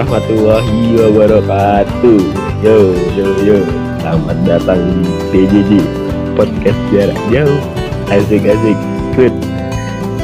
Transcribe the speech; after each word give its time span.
Warahmatullahi 0.00 0.96
wabarakatuh. 0.96 2.20
Yo, 2.64 2.96
yo, 3.20 3.26
yo. 3.44 3.60
Selamat 4.00 4.38
datang 4.48 4.80
di 4.96 5.12
PJJ 5.28 5.70
Podcast 6.32 6.80
Jarak 6.88 7.20
Jauh. 7.28 7.60
Asik-asik. 8.08 8.80
Good. 9.12 9.36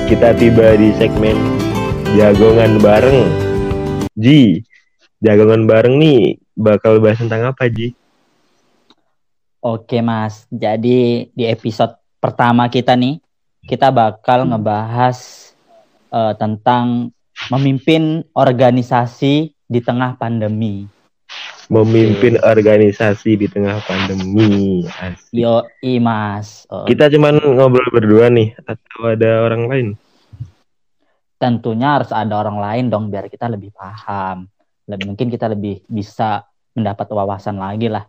Kita 0.09 0.33
tiba 0.41 0.81
di 0.81 0.97
segmen 0.97 1.37
Jagongan 2.17 2.81
Bareng. 2.81 3.29
Ji, 4.17 4.65
Jagongan 5.21 5.69
Bareng 5.69 6.01
nih 6.01 6.41
bakal 6.57 6.97
bahas 7.05 7.21
tentang 7.21 7.53
apa, 7.53 7.69
Ji? 7.69 7.93
Oke, 9.61 10.01
Mas. 10.01 10.49
Jadi 10.49 11.29
di 11.37 11.45
episode 11.45 12.01
pertama 12.17 12.73
kita 12.73 12.97
nih, 12.97 13.21
kita 13.69 13.93
bakal 13.93 14.49
ngebahas 14.49 15.53
uh, 16.09 16.33
tentang 16.33 17.13
memimpin 17.53 18.25
organisasi 18.33 19.53
di 19.67 19.83
tengah 19.83 20.15
pandemi. 20.15 20.87
Memimpin 21.67 22.39
Oke. 22.39 22.47
organisasi 22.47 23.31
di 23.35 23.47
tengah 23.51 23.83
pandemi. 23.83 24.87
Asik. 24.87 25.35
Yo, 25.35 25.67
Mas. 25.99 26.63
Oh. 26.71 26.87
Kita 26.87 27.11
cuman 27.11 27.43
ngobrol 27.43 27.91
berdua 27.91 28.31
nih 28.31 28.55
atau 28.63 29.11
ada 29.11 29.43
orang 29.43 29.63
lain? 29.67 29.89
Tentunya 31.43 31.99
harus 31.99 32.15
ada 32.15 32.39
orang 32.39 32.63
lain 32.63 32.85
dong 32.87 33.11
biar 33.11 33.27
kita 33.27 33.51
lebih 33.51 33.75
paham. 33.75 34.47
Lebih 34.87 35.07
mungkin 35.11 35.27
kita 35.27 35.51
lebih 35.51 35.83
bisa 35.91 36.47
mendapat 36.79 37.11
wawasan 37.11 37.59
lagi 37.59 37.91
lah. 37.91 38.07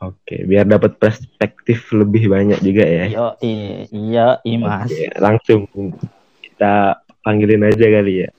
Oke, 0.00 0.48
biar 0.48 0.64
dapat 0.64 0.96
perspektif 0.96 1.92
lebih 1.92 2.32
banyak 2.32 2.60
juga 2.64 2.84
ya. 2.88 3.04
Yo, 3.12 3.28
iya, 3.44 4.40
iya, 4.42 4.56
Mas. 4.58 4.88
Oke, 4.88 5.12
langsung 5.20 5.60
kita 6.40 7.04
panggilin 7.20 7.68
aja 7.68 7.86
kali 7.88 8.24
ya. 8.24 8.30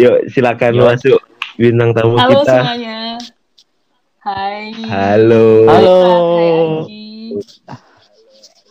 Yuk, 0.00 0.32
silakan 0.32 0.72
Yuk. 0.80 0.86
masuk 0.88 1.20
bintang 1.60 1.92
tamu 1.92 2.16
Halo 2.16 2.40
kita. 2.40 2.56
Halo 2.56 2.64
semuanya. 2.64 2.98
Hai. 4.24 4.64
Halo. 4.88 5.44
Halo. 5.68 5.98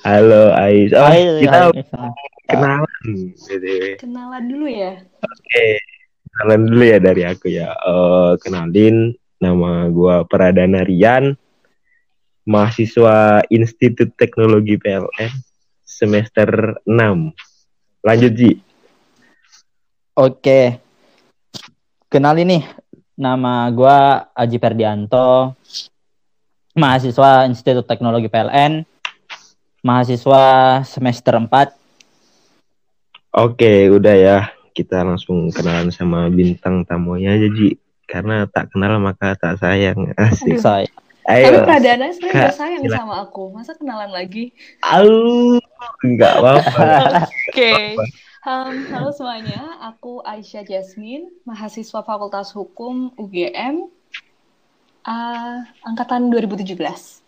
Halo 0.01 0.43
Ais. 0.57 0.89
Oh, 0.97 1.05
hai, 1.05 1.45
kita 1.45 1.69
hai. 1.69 2.09
kenalan. 2.49 3.17
Kenalan 4.01 4.43
dulu 4.49 4.65
ya. 4.65 5.05
Oke. 5.21 5.67
Kenalan 6.33 6.61
dulu 6.65 6.83
ya 6.89 6.97
dari 6.97 7.23
aku 7.29 7.45
ya. 7.53 7.77
Uh, 7.85 8.33
kenalin 8.41 9.13
nama 9.37 9.85
gua 9.93 10.25
Pradana 10.25 10.81
Rian. 10.81 11.37
Mahasiswa 12.49 13.45
Institut 13.53 14.17
Teknologi 14.17 14.81
PLN 14.81 15.29
semester 15.85 16.81
6. 16.89 17.37
Lanjut 18.01 18.33
Ji. 18.33 18.51
Oke, 20.17 20.88
Kenal 22.09 22.41
ini 22.41 22.65
nama 23.13 23.69
gue 23.69 23.97
Aji 24.33 24.57
Perdianto, 24.57 25.53
mahasiswa 26.73 27.45
Institut 27.45 27.85
Teknologi 27.85 28.25
PLN, 28.25 28.81
mahasiswa 29.85 30.41
semester 30.89 31.37
4. 31.37 31.69
Oke, 33.37 33.93
udah 33.93 34.15
ya. 34.17 34.49
Kita 34.73 35.05
langsung 35.05 35.53
kenalan 35.53 35.93
sama 35.93 36.33
bintang 36.33 36.81
tamunya 36.81 37.37
aja, 37.37 37.45
Ji. 37.45 37.77
Karena 38.09 38.49
tak 38.49 38.73
kenal 38.73 38.97
maka 38.97 39.37
tak 39.37 39.61
sayang. 39.61 40.09
Asik. 40.17 40.57
Aduh. 40.65 40.89
Ayo. 41.29 41.45
Tapi 41.45 41.57
Pradana 41.61 42.09
sebenarnya 42.09 42.41
gak 42.49 42.57
sayang 42.57 42.81
gila. 42.89 42.97
sama 43.05 43.21
aku. 43.21 43.53
Masa 43.53 43.77
kenalan 43.77 44.09
lagi? 44.09 44.49
Au, 44.81 45.61
enggak 46.01 46.41
apa-apa. 46.41 46.89
Oke. 47.53 47.53
Okay. 47.53 47.85
Um, 48.39 48.87
halo 48.95 49.11
semuanya, 49.11 49.83
aku 49.83 50.23
Aisyah 50.23 50.63
Jasmine, 50.63 51.27
mahasiswa 51.43 51.99
Fakultas 51.99 52.55
Hukum 52.55 53.11
UGM, 53.19 53.91
uh, 55.03 55.59
angkatan 55.83 56.31
2017. 56.31 57.19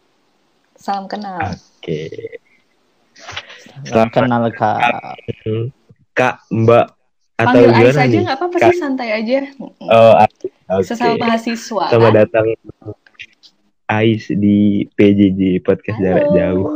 Salam 0.79 1.11
kenal. 1.11 1.51
Oke. 1.51 2.07
Salam 3.83 4.07
kenal 4.07 4.55
Kak. 4.55 5.19
Kak, 6.15 6.47
Mbak, 6.47 6.87
atau 6.87 7.59
Panggil 7.59 7.71
Aisyah 7.75 8.03
aja 8.07 8.17
nggak 8.31 8.37
apa-apa 8.39 8.57
sih, 8.71 8.77
santai 8.79 9.09
aja. 9.11 9.51
Oh, 9.59 10.15
okay. 10.15 10.47
Sesama 10.87 11.19
mahasiswa. 11.19 11.91
Selamat 11.91 12.11
kan? 12.15 12.19
datang 12.23 12.47
Ais 13.91 14.31
di 14.31 14.87
PJJ 14.95 15.59
Podcast 15.59 15.99
Halo. 15.99 16.07
Jarak 16.07 16.27
Jauh. 16.39 16.67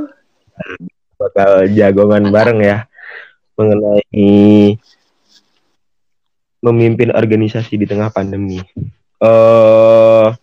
Bakal 1.16 1.72
jagongan 1.72 2.28
bareng 2.35 2.59
ya 2.59 2.84
mengenai 3.55 4.75
memimpin 6.63 7.09
organisasi 7.13 7.79
di 7.79 7.85
tengah 7.88 8.11
pandemi. 8.11 8.59
Uh, 9.19 10.33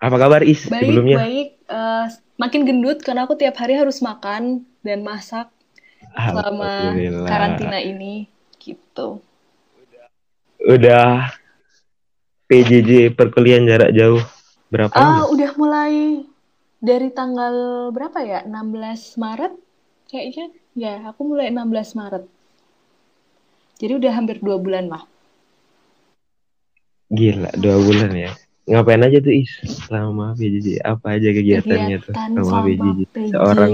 apa 0.00 0.16
kabar 0.16 0.40
Is 0.44 0.64
baik, 0.66 0.84
sebelumnya? 0.84 1.16
Baik, 1.20 1.48
uh, 1.68 2.06
makin 2.40 2.64
gendut 2.64 2.98
karena 3.04 3.28
aku 3.28 3.36
tiap 3.36 3.56
hari 3.60 3.76
harus 3.76 4.00
makan 4.00 4.64
dan 4.80 5.04
masak 5.04 5.52
selama 6.16 6.96
karantina 7.28 7.78
ini 7.78 8.26
gitu. 8.58 9.22
Udah 10.60 11.30
PJJ 12.50 13.14
perkuliahan 13.14 13.64
jarak 13.64 13.90
jauh 13.94 14.20
berapa? 14.68 14.92
Ah, 14.92 15.24
uh, 15.24 15.24
udah 15.30 15.50
mulai 15.54 16.26
dari 16.82 17.08
tanggal 17.14 17.88
berapa 17.94 18.18
ya? 18.24 18.40
16 18.44 19.20
Maret 19.20 19.52
kayaknya 20.10 20.50
Ya, 20.78 21.02
aku 21.10 21.26
mulai 21.26 21.50
16 21.50 21.98
Maret. 21.98 22.24
Jadi 23.80 23.92
udah 23.96 24.12
hampir 24.12 24.36
dua 24.38 24.60
bulan 24.60 24.86
lah. 24.92 25.02
Gila, 27.10 27.50
dua 27.58 27.76
bulan 27.80 28.12
ya. 28.14 28.30
Ngapain 28.70 29.02
aja 29.02 29.18
tuh 29.18 29.34
Is 29.34 29.50
selama 29.88 30.36
PJJ? 30.38 30.78
Apa 30.86 31.18
aja 31.18 31.34
kegiatannya 31.34 31.98
Kegiatan 32.06 32.28
tuh 32.38 32.44
selama 32.46 32.66
PJJ? 32.70 33.32
Seorang 33.34 33.72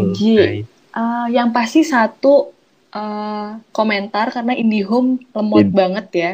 uh, 0.96 1.26
yang 1.28 1.52
pasti 1.52 1.84
satu 1.84 2.54
uh, 2.96 3.60
komentar 3.76 4.32
karena 4.32 4.56
IndiHome 4.56 5.20
lemot 5.36 5.68
In... 5.68 5.74
banget 5.74 6.06
ya. 6.16 6.32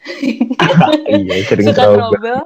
iya, 1.12 1.44
sering 1.44 1.66
Suka 1.68 1.84
trouble. 1.92 2.40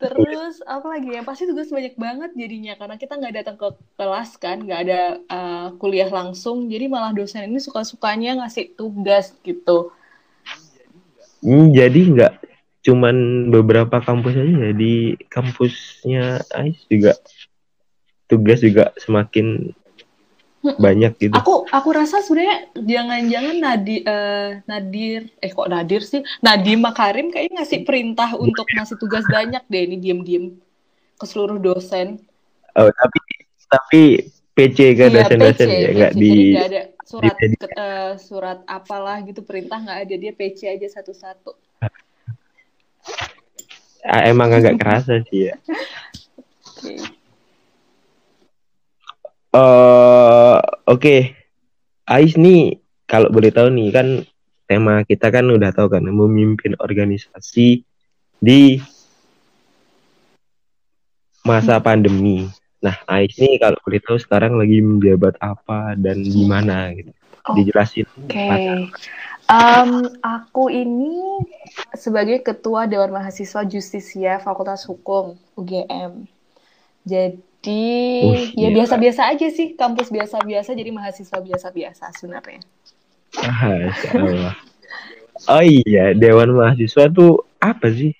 Terus 0.00 0.64
apa 0.64 0.86
lagi 0.86 1.12
yang 1.12 1.26
pasti 1.28 1.44
tugas 1.44 1.68
banyak 1.68 1.98
banget 1.98 2.30
jadinya 2.32 2.72
karena 2.78 2.96
kita 2.96 3.20
nggak 3.20 3.34
datang 3.42 3.56
ke 3.60 3.68
kelas 4.00 4.30
kan, 4.40 4.56
nggak 4.64 4.80
ada 4.86 5.00
uh, 5.28 5.68
kuliah 5.76 6.08
langsung, 6.08 6.70
jadi 6.70 6.88
malah 6.88 7.12
dosen 7.12 7.48
ini 7.50 7.60
suka-sukanya 7.60 8.40
ngasih 8.40 8.72
tugas 8.78 9.36
gitu. 9.44 9.92
Hmm, 11.44 11.72
jadi 11.72 12.00
nggak 12.16 12.32
cuman 12.80 13.48
beberapa 13.52 14.00
kampus 14.00 14.40
aja 14.40 14.56
ya 14.68 14.72
di 14.72 15.12
kampusnya 15.28 16.40
Ais 16.56 16.80
juga 16.88 17.12
tugas 18.24 18.64
juga 18.64 18.96
semakin 18.96 19.76
banyak 20.84 21.12
gitu. 21.16 21.34
Aku 21.36 21.64
aku 21.68 21.88
rasa 21.96 22.20
sebenarnya 22.20 22.68
jangan-jangan 22.76 23.56
Nadi 23.56 23.96
uh, 24.04 24.60
Nadir 24.68 25.32
eh 25.40 25.50
kok 25.52 25.68
Nadir 25.72 26.04
sih 26.04 26.20
Nadim 26.44 26.84
Makarim 26.84 27.32
kayaknya 27.32 27.64
ngasih 27.64 27.80
perintah 27.88 28.36
untuk 28.36 28.68
ngasih 28.68 28.96
tugas 29.00 29.24
banyak 29.26 29.64
deh 29.66 29.82
ini 29.88 29.96
diem-diem 29.96 30.44
ke 31.16 31.24
seluruh 31.24 31.56
dosen. 31.56 32.20
Oh 32.76 32.92
tapi 32.92 33.18
tapi 33.70 34.02
PC 34.52 34.78
ke 34.98 35.04
iya, 35.08 35.14
dosen-dosen 35.24 35.68
ya 35.68 35.90
nggak 35.96 36.14
di 36.18 36.32
gak 36.52 36.68
ada 36.68 36.82
surat 37.08 37.36
di, 37.40 37.56
ke, 37.56 37.66
uh, 37.74 38.12
surat 38.20 38.58
apalah 38.68 39.18
gitu 39.24 39.40
perintah 39.40 39.80
nggak 39.80 39.98
ada 40.06 40.14
dia 40.14 40.32
PC 40.36 40.68
aja 40.68 40.86
satu-satu. 41.00 41.56
Ah, 44.00 44.24
emang 44.28 44.48
agak 44.48 44.80
kerasa 44.80 45.24
sih 45.28 45.52
ya. 45.52 45.56
Okay. 46.80 47.19
Uh, 49.50 50.62
Oke, 50.86 50.94
okay. 50.94 51.20
Ais 52.06 52.38
nih 52.38 52.78
kalau 53.10 53.34
boleh 53.34 53.50
tahu 53.50 53.70
nih 53.74 53.90
kan 53.90 54.06
tema 54.70 55.02
kita 55.02 55.34
kan 55.34 55.50
udah 55.50 55.74
tahu 55.74 55.90
kan 55.90 56.06
memimpin 56.06 56.78
organisasi 56.78 57.82
di 58.38 58.78
masa 61.42 61.82
pandemi. 61.82 62.46
Nah, 62.78 62.94
Ais 63.10 63.34
nih 63.42 63.58
kalau 63.58 63.78
boleh 63.82 63.98
tahu 63.98 64.22
sekarang 64.22 64.54
lagi 64.54 64.78
menjabat 64.78 65.34
apa 65.42 65.98
dan 65.98 66.22
di 66.22 66.46
mana 66.46 66.94
gitu. 66.94 67.10
Oh, 67.50 67.58
Dijelasin. 67.58 68.06
Oke. 68.06 68.30
Okay. 68.30 68.86
Um, 69.50 70.06
aku 70.22 70.70
ini 70.70 71.42
sebagai 71.98 72.38
ketua 72.46 72.86
Dewan 72.86 73.10
Mahasiswa 73.10 73.66
Justisia 73.66 74.38
Fakultas 74.38 74.86
Hukum 74.86 75.34
UGM. 75.58 76.22
Jadi 77.02 77.49
di 77.60 77.84
oh, 78.24 78.36
ya 78.56 78.72
biasa-biasa 78.72 79.36
aja 79.36 79.46
sih 79.52 79.76
kampus 79.76 80.08
biasa-biasa 80.08 80.72
jadi 80.72 80.90
mahasiswa 80.96 81.38
biasa-biasa 81.44 82.08
sebenarnya. 82.16 82.64
Ah, 83.36 83.92
oh 85.46 85.62
iya, 85.62 86.16
Dewan 86.16 86.56
Mahasiswa 86.56 87.06
tuh 87.12 87.46
apa 87.60 87.92
sih? 87.92 88.16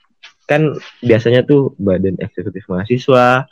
Kan 0.46 0.76
biasanya 1.02 1.42
tuh 1.42 1.75
Badan 1.81 2.20
Eksekutif 2.20 2.69
Mahasiswa, 2.69 3.48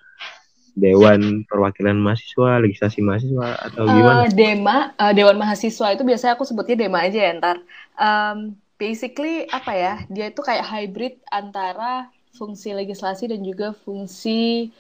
Dewan 0.79 1.43
Perwakilan 1.49 1.99
Mahasiswa, 1.99 2.63
Legislasi 2.63 3.03
Mahasiswa 3.03 3.59
atau 3.59 3.83
gimana? 3.89 4.27
Uh, 4.27 4.31
Dema, 4.31 4.77
uh, 4.95 5.13
Dewan 5.17 5.41
Mahasiswa 5.41 5.95
itu 5.95 6.07
biasanya 6.07 6.39
aku 6.39 6.47
sebutnya 6.47 6.79
Dema 6.79 7.03
aja 7.03 7.19
ya 7.19 7.33
ntar. 7.35 7.57
Um, 7.99 8.55
basically 8.79 9.51
apa 9.51 9.73
ya? 9.75 9.95
Dia 10.07 10.31
itu 10.31 10.41
kayak 10.45 10.69
hybrid 10.69 11.19
antara 11.33 12.13
fungsi 12.39 12.71
legislasi 12.71 13.27
dan 13.27 13.43
juga 13.43 13.75
fungsi 13.75 14.71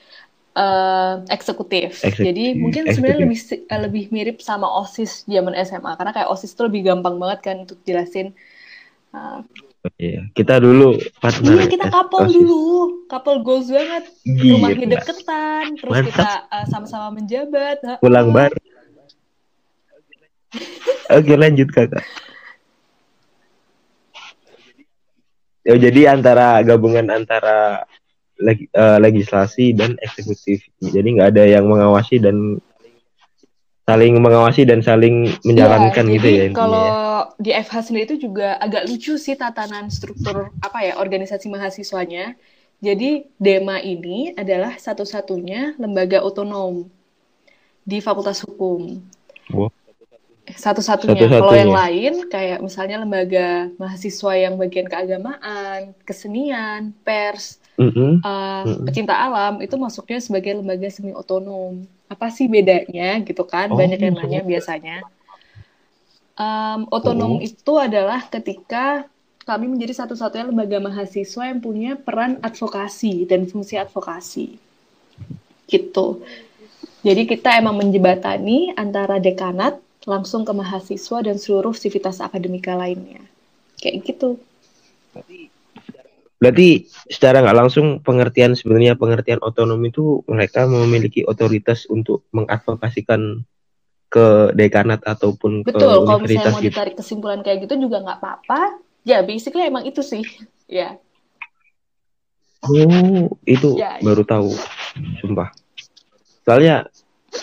uh, 0.58 1.14
eksekutif. 1.31 2.02
Eksekutif. 2.02 2.26
Jadi 2.26 2.44
mungkin 2.58 2.82
sebenarnya 2.90 3.22
lebih 3.22 3.38
uh, 3.70 3.81
lebih 3.87 4.05
mirip 4.10 4.37
sama 4.43 4.66
OSIS 4.66 5.22
zaman 5.31 5.55
SMA 5.62 5.94
karena 5.94 6.10
kayak 6.10 6.28
OSIS 6.28 6.52
itu 6.52 6.62
lebih 6.66 6.82
gampang 6.90 7.14
banget 7.16 7.38
kan 7.46 7.56
untuk 7.62 7.78
jelasin. 7.87 8.34
Uh, 9.14 9.46
Iya, 9.94 10.26
kita 10.34 10.58
dulu 10.58 10.99
partner. 11.22 11.55
iya 11.55 11.64
kita 11.70 11.87
couple 11.88 12.26
OSIS. 12.26 12.34
dulu, 12.34 12.62
couple 13.06 13.38
goals 13.46 13.70
banget. 13.70 14.05
Gila. 14.26 14.52
Rumahnya 14.58 14.87
deketan, 14.90 15.64
terus 15.78 15.93
Mantap. 15.94 16.10
kita 16.12 16.31
uh, 16.50 16.66
sama-sama 16.66 17.08
menjabat. 17.14 17.78
Pulang 18.02 18.28
bareng. 18.34 18.66
Oke, 21.08 21.32
lanjut 21.38 21.70
Kakak. 21.72 22.04
Ya, 25.62 25.75
jadi 25.78 26.16
antara 26.16 26.58
gabungan 26.66 27.06
antara 27.12 27.87
leg- 28.38 28.70
eh, 28.70 28.99
legislasi 28.99 29.75
dan 29.75 29.99
eksekutif. 29.99 30.62
Jadi 30.81 31.19
nggak 31.19 31.35
ada 31.37 31.44
yang 31.44 31.67
mengawasi 31.67 32.23
dan 32.23 32.58
saling 33.88 34.20
mengawasi 34.20 34.69
dan 34.69 34.85
saling 34.85 35.32
menjalankan 35.49 36.05
Iya, 36.05 36.14
gitu 36.20 36.29
ya 36.29 36.43
intinya. 36.44 36.61
kalau 36.61 36.88
di 37.40 37.50
FH 37.56 37.88
sendiri 37.88 38.05
itu 38.05 38.29
juga 38.29 38.61
agak 38.61 38.85
lucu 38.85 39.17
sih 39.17 39.32
tatanan 39.32 39.88
struktur 39.88 40.52
apa 40.61 40.85
ya 40.85 41.00
organisasi 41.00 41.49
mahasiswanya. 41.49 42.37
Jadi 42.79 43.26
Dema 43.40 43.82
ini 43.82 44.31
adalah 44.38 44.79
satu-satunya 44.79 45.75
lembaga 45.82 46.23
otonom 46.23 46.87
di 47.82 47.99
Fakultas 47.99 48.44
Hukum. 48.44 49.02
Satu-satunya. 50.49 51.17
Satu-satunya. 51.19 51.40
Kalau 51.43 51.55
yang 51.56 51.75
lain 51.75 52.12
kayak 52.31 52.58
misalnya 52.62 52.96
lembaga 53.02 53.69
mahasiswa 53.76 54.32
yang 54.37 54.55
bagian 54.56 54.87
keagamaan, 54.88 55.93
kesenian, 56.06 56.94
pers, 57.05 57.57
Mm-mm. 57.78 58.19
uh, 58.26 58.62
pecinta 58.90 59.14
alam 59.14 59.62
itu 59.62 59.78
masuknya 59.78 60.19
sebagai 60.19 60.58
lembaga 60.58 60.90
semi 60.90 61.14
otonom. 61.14 61.86
Apa 62.10 62.26
sih 62.34 62.50
bedanya 62.50 63.22
gitu 63.22 63.46
kan? 63.46 63.70
Oh, 63.70 63.78
Banyak 63.78 64.02
yang 64.02 64.19
gitu. 64.19 64.22
nanya 64.26 64.40
biasanya. 64.42 64.96
Um, 66.38 66.90
otonom 66.90 67.38
Oh. 67.38 67.42
itu 67.42 67.72
adalah 67.78 68.26
ketika 68.26 69.06
kami 69.46 69.70
menjadi 69.70 70.04
satu-satunya 70.04 70.50
lembaga 70.50 70.76
mahasiswa 70.82 71.42
yang 71.48 71.62
punya 71.62 71.96
peran 71.96 72.36
advokasi 72.42 73.25
dan 73.25 73.46
fungsi 73.46 73.78
advokasi. 73.78 74.58
Gitu. 75.70 76.06
Jadi 77.06 77.22
kita 77.30 77.54
emang 77.56 77.78
menjebatani 77.78 78.75
antara 78.75 79.22
dekanat 79.22 79.78
langsung 80.04 80.42
ke 80.42 80.52
mahasiswa 80.52 81.19
dan 81.22 81.36
seluruh 81.38 81.72
sivitas 81.76 82.19
akademika 82.19 82.75
lainnya. 82.75 83.22
Kayak 83.78 83.96
gitu. 84.04 84.36
Berarti 86.38 86.87
secara 87.11 87.43
nggak 87.43 87.58
langsung 87.58 87.87
pengertian 87.99 88.55
sebenarnya 88.55 88.94
pengertian 88.94 89.43
otonom 89.43 89.82
itu 89.82 90.23
mereka 90.31 90.70
memiliki 90.70 91.26
otoritas 91.26 91.90
untuk 91.90 92.31
mengadvokasikan 92.31 93.43
ke 94.08 94.55
dekanat 94.55 95.02
ataupun 95.02 95.67
ke 95.67 95.75
Betul, 95.75 96.06
kalau 96.06 96.23
misalnya 96.23 96.55
mau 96.55 96.62
gitu. 96.62 96.70
ditarik 96.70 96.94
kesimpulan 96.94 97.43
kayak 97.43 97.67
gitu 97.67 97.75
juga 97.76 98.00
nggak 98.06 98.19
apa-apa. 98.23 98.79
Ya, 99.02 99.20
basically 99.26 99.67
emang 99.67 99.82
itu 99.85 100.00
sih. 100.00 100.23
Ya, 100.70 100.96
Oh, 102.58 103.31
itu 103.46 103.79
Ya, 103.79 103.96
ya. 103.99 104.02
baru 104.02 104.26
tahu, 104.26 104.50
sumpah. 105.23 105.55
Soalnya 106.43 106.90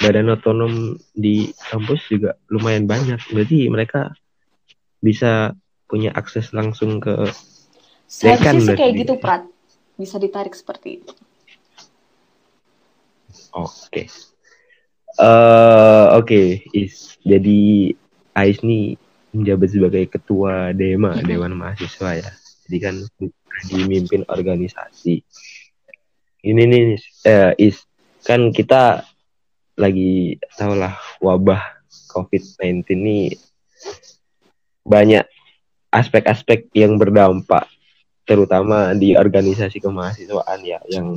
badan 0.03 0.27
otonom 0.35 0.99
di 1.15 1.55
kampus 1.71 2.11
juga 2.11 2.35
lumayan 2.51 2.83
banyak. 2.83 3.21
Berarti 3.31 3.71
mereka 3.71 4.11
bisa 4.99 5.55
punya 5.87 6.11
akses 6.11 6.51
langsung 6.51 6.99
ke 6.99 7.31
seharusnya 8.05 8.61
sih 8.61 8.65
berarti. 8.69 8.79
kayak 8.79 8.93
gitu, 9.01 9.13
Prat. 9.19 9.43
Bisa 9.95 10.15
ditarik 10.19 10.53
seperti 10.53 11.01
itu. 11.01 11.13
Oke. 13.55 14.11
Eh, 15.15 16.05
oke, 16.11 16.41
Is. 16.75 17.15
Jadi 17.23 17.91
Ais 18.35 18.59
nih 18.59 18.99
menjabat 19.31 19.69
sebagai 19.71 20.03
ketua 20.11 20.75
DEMA. 20.75 21.23
Dewan 21.23 21.55
Mahasiswa 21.55 22.19
ya. 22.19 22.31
Jadi 22.67 22.77
kan 22.83 22.95
dimimpin 23.71 24.27
organisasi. 24.27 25.23
Ini 26.43 26.61
nih 26.67 26.83
eh, 27.23 27.53
Is, 27.55 27.79
kan 28.27 28.51
kita 28.51 29.07
lagi 29.79 30.39
tau 30.55 30.75
lah 30.75 30.95
wabah 31.19 31.59
COVID-19 32.11 32.87
ini 32.95 33.35
banyak 34.87 35.23
aspek-aspek 35.91 36.71
yang 36.75 36.95
berdampak 36.95 37.67
terutama 38.25 38.91
di 38.97 39.13
organisasi 39.13 39.77
kemahasiswaan 39.79 40.59
ya 40.65 40.81
yang 40.89 41.13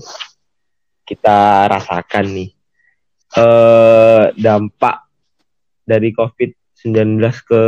kita 1.09 1.65
rasakan 1.73 2.27
nih 2.37 2.51
eh 3.37 4.25
dampak 4.37 5.09
dari 5.89 6.13
COVID-19 6.13 7.17
ke 7.49 7.65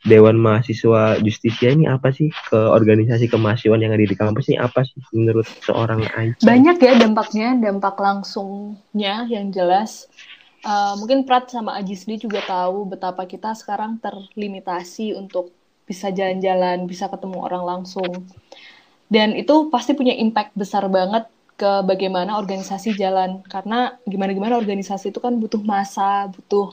Dewan 0.00 0.40
Mahasiswa 0.40 1.20
Justisia 1.20 1.76
ini 1.76 1.84
apa 1.84 2.08
sih 2.08 2.32
ke 2.32 2.56
organisasi 2.56 3.28
kemahasiswaan 3.28 3.84
yang 3.84 3.92
ada 3.92 4.00
di 4.00 4.16
kampus 4.16 4.48
ini 4.48 4.56
apa 4.56 4.80
sih 4.80 4.96
menurut 5.12 5.44
seorang 5.60 6.00
Aisyah? 6.08 6.40
Banyak 6.40 6.76
ya 6.80 6.92
dampaknya, 6.96 7.48
dampak 7.60 8.00
langsungnya 8.00 9.28
yang 9.28 9.52
jelas. 9.52 10.08
Uh, 10.64 10.96
mungkin 10.96 11.28
Prat 11.28 11.52
sama 11.52 11.76
Aji 11.76 11.96
sendiri 11.96 12.28
juga 12.28 12.40
tahu 12.44 12.88
betapa 12.88 13.28
kita 13.28 13.52
sekarang 13.52 14.00
terlimitasi 14.00 15.12
untuk 15.16 15.52
bisa 15.84 16.08
jalan-jalan, 16.08 16.88
bisa 16.88 17.08
ketemu 17.12 17.38
orang 17.44 17.64
langsung. 17.64 18.24
Dan 19.10 19.28
itu 19.34 19.54
pasti 19.74 19.92
punya 19.98 20.14
impact 20.24 20.54
besar 20.54 20.86
banget 20.86 21.24
ke 21.60 21.70
bagaimana 21.90 22.38
organisasi 22.40 22.94
jalan. 23.02 23.30
Karena 23.52 23.98
gimana-gimana 24.06 24.54
organisasi 24.62 25.10
itu 25.12 25.20
kan 25.20 25.34
butuh 25.42 25.62
masa, 25.72 26.30
butuh 26.34 26.66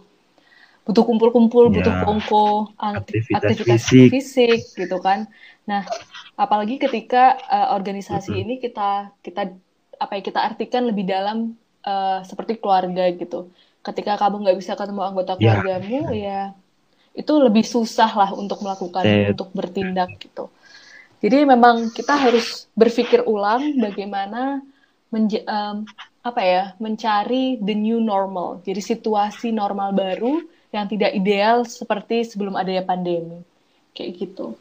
butuh 0.88 1.04
kumpul-kumpul, 1.04 1.68
Ya, 1.68 1.74
butuh 1.76 1.94
kongko, 2.06 2.48
akti- 2.80 3.20
aktivitas 3.20 3.38
aktivitas 3.52 3.82
fisik. 3.84 4.10
fisik. 4.14 4.60
gitu 4.80 4.98
kan. 5.04 5.20
Nah, 5.68 5.84
apalagi 6.40 6.80
ketika 6.80 7.36
uh, 7.52 7.68
organisasi 7.76 8.32
Mm-mm. 8.32 8.44
ini 8.48 8.54
kita 8.64 9.12
kita 9.26 9.42
apa 9.98 10.12
ya 10.16 10.22
kita 10.24 10.40
artikan 10.48 10.88
lebih 10.88 11.04
dalam 11.10 11.38
uh, 11.84 12.24
seperti 12.24 12.56
keluarga 12.62 13.04
gitu. 13.12 13.52
Ketika 13.84 14.16
kamu 14.22 14.36
nggak 14.48 14.58
bisa 14.62 14.72
ketemu 14.80 15.02
anggota 15.04 15.36
Ya. 15.36 15.60
keluargamu, 15.60 16.00
ya 16.16 16.42
itu 17.18 17.34
lebih 17.36 17.66
susah 17.66 18.12
lah 18.14 18.30
untuk 18.32 18.62
melakukan, 18.64 19.04
Saya- 19.04 19.34
untuk 19.34 19.50
bertindak 19.52 20.10
gitu. 20.24 20.48
Jadi 21.28 21.44
memang 21.44 21.92
kita 21.92 22.16
harus 22.16 22.72
berpikir 22.72 23.28
ulang 23.28 23.76
bagaimana 23.84 24.64
menja- 25.12 25.44
em, 25.44 25.84
apa 26.24 26.40
ya 26.40 26.64
mencari 26.80 27.60
the 27.60 27.76
new 27.76 28.00
normal. 28.00 28.64
Jadi 28.64 28.80
situasi 28.80 29.52
normal 29.52 29.92
baru 29.92 30.40
yang 30.72 30.88
tidak 30.88 31.12
ideal 31.12 31.68
seperti 31.68 32.24
sebelum 32.24 32.56
adanya 32.56 32.88
pandemi. 32.88 33.44
Kayak 33.92 34.24
gitu. 34.24 34.56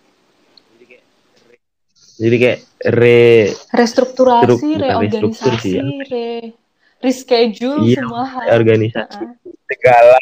Jadi 2.18 2.34
kayak 2.34 2.60
re 2.98 3.54
Restrukturasi, 3.70 4.68
reorganisasi, 4.74 5.70
ya. 5.70 5.86
re 6.10 6.50
reschedule 6.98 7.86
Iya, 7.86 8.02
semua 8.02 8.26
hal. 8.26 8.46
organisasi 8.58 9.54
segala 9.70 10.18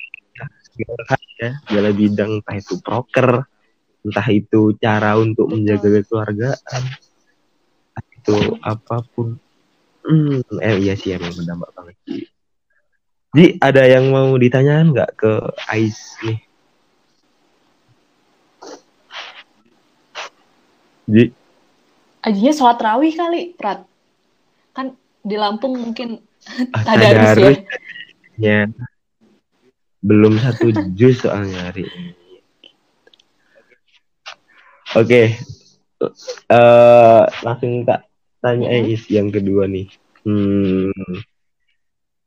segala 0.77 1.03
hal 1.09 1.23
ya, 1.41 1.51
segala 1.65 1.89
bidang 1.89 2.31
entah 2.45 2.57
itu 2.61 2.75
proker, 2.85 3.49
entah 4.05 4.29
itu 4.29 4.77
cara 4.77 5.17
untuk 5.17 5.49
Betul. 5.49 5.57
menjaga 5.65 5.89
kekeluargaan, 6.01 6.83
itu 7.97 8.37
apa 8.61 8.97
pun. 9.17 9.41
Hmm, 10.05 10.45
eh 10.61 10.77
iya 10.85 10.95
sih 11.01 11.17
emang 11.17 11.33
berdampak 11.33 11.71
banget 11.73 11.97
sih. 12.05 12.29
Jadi 13.35 13.47
ada 13.59 13.83
yang 13.89 14.13
mau 14.13 14.37
ditanyakan 14.37 14.93
nggak 14.93 15.11
ke 15.17 15.33
Ais 15.67 15.99
nih? 16.23 16.39
Jadi 21.09 21.25
Ajinya 22.25 22.53
sholat 22.57 22.81
rawih 22.81 23.13
kali, 23.13 23.53
Prat. 23.53 23.85
Kan 24.73 24.97
di 25.21 25.37
Lampung 25.37 25.77
mungkin 25.77 26.25
ah, 26.73 26.83
tadarus 26.85 27.37
ya. 27.37 27.53
ya 28.41 28.61
belum 30.05 30.37
satu 30.41 30.69
jus 30.97 31.21
soalnya 31.21 31.69
hari 31.69 31.85
ini. 31.89 32.24
Oke, 34.95 35.35
eh 36.51 37.23
langsung 37.43 37.83
tak 37.83 38.07
tanya 38.39 38.71
Mhm. 38.71 38.75
Ais 38.87 39.03
yang 39.11 39.29
kedua 39.35 39.67
nih. 39.67 39.91
Hmm, 40.23 40.95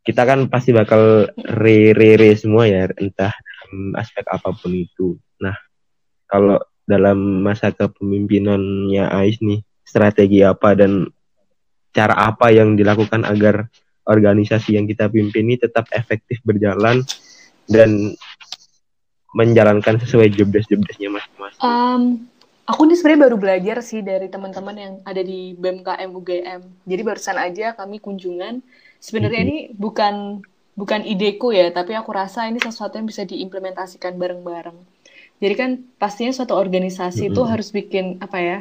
kita 0.03 0.27
kan 0.27 0.51
pasti 0.51 0.75
bakal 0.75 1.31
re 1.36 1.95
re 1.95 2.19
re 2.19 2.36
semua 2.36 2.67
ya, 2.67 2.91
entah 3.00 3.31
dalam 3.31 3.95
aspek 3.95 4.27
apa 4.27 4.51
pun 4.51 4.75
itu. 4.75 5.15
Nah, 5.39 5.55
kalau 6.27 6.59
dalam 6.83 7.43
masa 7.43 7.71
kepemimpinannya 7.71 9.03
Ais 9.15 9.39
nih, 9.39 9.63
strategi 9.88 10.43
apa 10.43 10.75
dan 10.75 11.07
cara 11.95 12.15
apa 12.19 12.51
yang 12.51 12.75
dilakukan 12.75 13.24
agar 13.24 13.71
organisasi 14.07 14.75
yang 14.75 14.88
kita 14.88 15.07
pimpin 15.07 15.47
ini 15.47 15.59
tetap 15.59 15.88
efektif 15.91 16.39
berjalan 16.43 17.03
dan 17.67 18.15
menjalankan 19.36 20.00
sesuai 20.00 20.31
job 20.31 20.50
desk 20.50 20.71
job 20.71 20.81
desknya 20.88 21.12
masing-masing. 21.12 21.62
Um, 21.62 22.01
aku 22.67 22.83
ini 22.83 22.93
sebenarnya 23.00 23.24
baru 23.31 23.38
belajar 23.39 23.77
sih 23.79 24.03
dari 24.03 24.27
teman-teman 24.27 24.75
yang 24.75 24.93
ada 25.07 25.24
di 25.24 25.55
BMKM 25.55 26.09
UGM. 26.12 26.62
Jadi 26.83 27.01
barusan 27.01 27.38
aja 27.39 27.71
kami 27.74 28.03
kunjungan. 28.03 28.59
Sebenarnya 29.00 29.41
ini 29.47 29.57
bukan 29.71 30.43
bukan 30.77 31.01
ideku 31.07 31.55
ya, 31.55 31.71
tapi 31.71 31.95
aku 31.95 32.12
rasa 32.12 32.45
ini 32.45 32.59
sesuatu 32.59 33.00
yang 33.00 33.07
bisa 33.07 33.24
diimplementasikan 33.24 34.13
bareng-bareng. 34.19 34.77
Jadi 35.39 35.53
kan 35.55 35.69
pastinya 35.97 36.33
suatu 36.36 36.53
organisasi 36.53 37.33
itu 37.33 37.41
harus 37.47 37.71
bikin 37.71 38.19
apa 38.19 38.38
ya? 38.38 38.59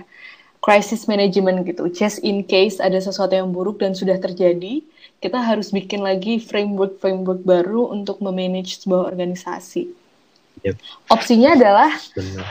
crisis 0.67 1.07
management 1.07 1.63
gitu. 1.63 1.87
Just 1.95 2.19
in 2.27 2.43
case 2.43 2.83
ada 2.83 2.99
sesuatu 2.99 3.31
yang 3.31 3.55
buruk 3.55 3.79
dan 3.79 3.95
sudah 3.95 4.19
terjadi, 4.19 4.83
kita 5.23 5.39
harus 5.39 5.71
bikin 5.71 6.03
lagi 6.03 6.43
framework-framework 6.43 7.47
baru 7.47 7.95
untuk 7.95 8.19
memanage 8.19 8.83
sebuah 8.83 9.15
organisasi. 9.15 10.06
Yep. 10.67 10.77
Opsinya 11.15 11.55
adalah 11.55 11.91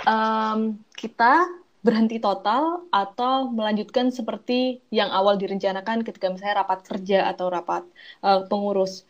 um, 0.07 0.79
kita 0.95 1.45
berhenti 1.83 2.17
total 2.17 2.87
atau 2.89 3.51
melanjutkan 3.51 4.09
seperti 4.09 4.81
yang 4.89 5.13
awal 5.13 5.37
direncanakan 5.37 6.01
ketika 6.01 6.33
misalnya 6.33 6.65
rapat 6.65 6.81
kerja 6.81 7.29
atau 7.29 7.51
rapat 7.51 7.83
uh, 8.23 8.47
pengurus. 8.47 9.03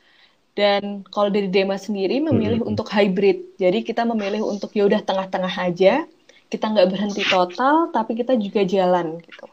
Dan 0.56 1.04
kalau 1.12 1.28
dari 1.30 1.52
Dema 1.52 1.76
sendiri 1.76 2.24
memilih 2.24 2.64
-hmm. 2.64 2.72
untuk 2.72 2.88
hybrid, 2.88 3.60
jadi 3.60 3.84
kita 3.84 4.08
memilih 4.08 4.44
untuk 4.44 4.72
ya 4.72 4.88
udah 4.88 5.04
tengah-tengah 5.04 5.52
aja 5.52 6.08
kita 6.50 6.72
nggak 6.72 6.90
berhenti 6.94 7.24
total, 7.26 7.90
tapi 7.90 8.16
kita 8.16 8.38
juga 8.38 8.62
jalan 8.64 9.20
gitu. 9.20 9.46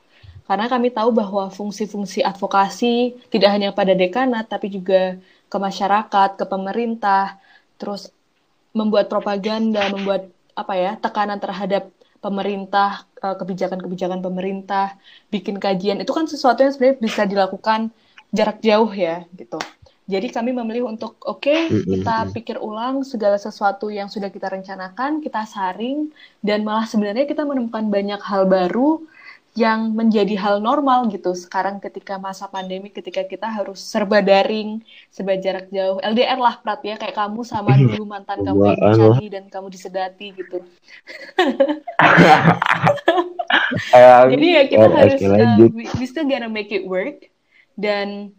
Karena 0.47 0.66
kami 0.68 0.92
tahu 0.92 1.11
bahwa 1.14 1.49
fungsi-fungsi 1.49 2.21
advokasi 2.21 3.16
tidak 3.32 3.50
hanya 3.56 3.73
pada 3.73 3.97
dekanat, 3.97 4.50
tapi 4.50 4.68
juga 4.68 5.16
ke 5.49 5.56
masyarakat, 5.56 6.37
ke 6.37 6.44
pemerintah, 6.44 7.40
terus 7.80 8.12
membuat 8.73 9.09
propaganda, 9.09 9.88
membuat 9.93 10.29
apa 10.52 10.75
ya 10.76 10.93
tekanan 11.00 11.41
terhadap 11.41 11.88
pemerintah, 12.23 13.09
eh, 13.21 13.37
kebijakan-kebijakan 13.37 14.21
pemerintah, 14.21 14.97
bikin 15.33 15.57
kajian 15.59 16.00
itu 16.00 16.12
kan 16.12 16.29
sesuatu 16.29 16.62
yang 16.62 16.73
sebenarnya 16.73 16.99
bisa 17.00 17.23
dilakukan 17.25 17.91
jarak 18.33 18.59
jauh 18.64 18.91
ya 18.93 19.25
gitu. 19.37 19.61
Jadi 20.02 20.35
kami 20.35 20.50
memilih 20.50 20.91
untuk 20.91 21.14
oke 21.23 21.47
okay, 21.47 21.71
kita 21.71 22.29
pikir 22.35 22.59
ulang 22.59 23.07
segala 23.07 23.38
sesuatu 23.38 23.87
yang 23.87 24.11
sudah 24.11 24.35
kita 24.35 24.50
rencanakan, 24.50 25.23
kita 25.23 25.47
saring 25.47 26.11
dan 26.43 26.67
malah 26.67 26.91
sebenarnya 26.91 27.25
kita 27.25 27.47
menemukan 27.47 27.87
banyak 27.87 28.19
hal 28.19 28.50
baru 28.50 29.07
yang 29.52 29.92
menjadi 29.92 30.32
hal 30.40 30.64
normal 30.64 31.12
gitu 31.12 31.37
sekarang 31.37 31.76
ketika 31.76 32.16
masa 32.16 32.49
pandemi 32.49 32.88
ketika 32.88 33.21
kita 33.21 33.44
harus 33.52 33.85
serba 33.85 34.25
daring 34.25 34.80
serba 35.12 35.37
jarak 35.37 35.68
jauh. 35.68 36.00
LDR 36.00 36.40
lah 36.40 36.56
Prat 36.64 36.80
ya 36.80 36.97
kayak 36.97 37.12
kamu 37.12 37.44
sama 37.44 37.76
dulu 37.76 38.09
mantan 38.09 38.40
kamu 38.49 38.73
yang 38.73 38.80
dicari 38.80 39.26
dan 39.28 39.44
kamu 39.52 39.68
disedati 39.68 40.32
gitu. 40.32 40.64
Jadi 44.32 44.47
ya 44.56 44.62
kita 44.73 44.88
harus 44.88 45.21
uh, 45.21 45.56
we, 45.68 45.85
we 46.00 46.04
still 46.09 46.25
gonna 46.25 46.49
make 46.49 46.73
it 46.73 46.88
work. 46.88 47.28
Dan 47.76 48.32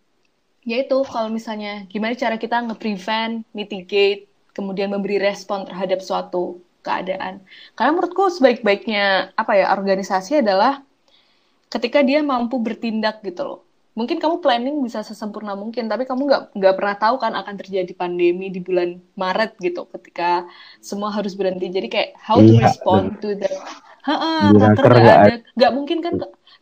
yaitu 0.65 0.97
kalau 1.05 1.29
misalnya 1.29 1.85
gimana 1.93 2.17
cara 2.17 2.41
kita 2.41 2.57
nge-prevent, 2.65 3.45
mitigate, 3.53 4.25
kemudian 4.57 4.89
memberi 4.89 5.21
respon 5.21 5.69
terhadap 5.69 6.01
suatu 6.01 6.57
keadaan. 6.81 7.45
Karena 7.77 7.91
menurutku 7.93 8.33
sebaik-baiknya 8.33 9.37
apa 9.37 9.61
ya 9.61 9.69
organisasi 9.77 10.41
adalah 10.41 10.81
ketika 11.73 12.05
dia 12.05 12.21
mampu 12.21 12.61
bertindak 12.61 13.25
gitu 13.25 13.41
loh. 13.41 13.61
Mungkin 13.93 14.17
kamu 14.17 14.41
planning 14.41 14.81
bisa 14.81 15.05
sesempurna 15.05 15.53
mungkin, 15.53 15.85
tapi 15.85 16.09
kamu 16.09 16.25
nggak 16.25 16.43
nggak 16.57 16.73
pernah 16.77 16.95
tahu 16.97 17.15
kan 17.21 17.33
akan 17.37 17.55
terjadi 17.61 17.93
pandemi 17.93 18.49
di 18.49 18.57
bulan 18.57 18.97
Maret 19.13 19.57
gitu, 19.61 19.85
ketika 19.89 20.49
semua 20.81 21.13
harus 21.13 21.37
berhenti. 21.37 21.69
Jadi 21.69 21.87
kayak 21.93 22.09
how 22.17 22.41
to 22.41 22.57
iya, 22.57 22.65
respond 22.65 23.21
to 23.21 23.37
the, 23.37 23.45
ha 24.05 24.49
kanker 24.49 24.85
nggak 24.97 25.19
ada, 25.29 25.35
nggak 25.53 25.71
mungkin 25.77 25.97
kan 26.01 26.13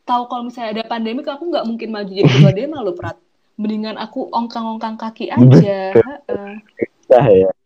tahu 0.04 0.28
kalau 0.28 0.44
misalnya 0.52 0.84
ada 0.84 0.92
pandemi, 0.92 1.24
aku 1.24 1.46
nggak 1.48 1.66
mungkin 1.68 1.90
maju 1.96 2.12
jadi 2.12 2.28
ketua 2.28 2.52
dema 2.52 2.84
loh, 2.84 2.96
Prat 3.00 3.16
mendingan 3.62 3.96
aku 3.96 4.28
ongkang-ongkang 4.34 4.98
kaki 4.98 5.30
aja. 5.30 5.94
Bisa 5.94 7.20
ya. 7.30 7.52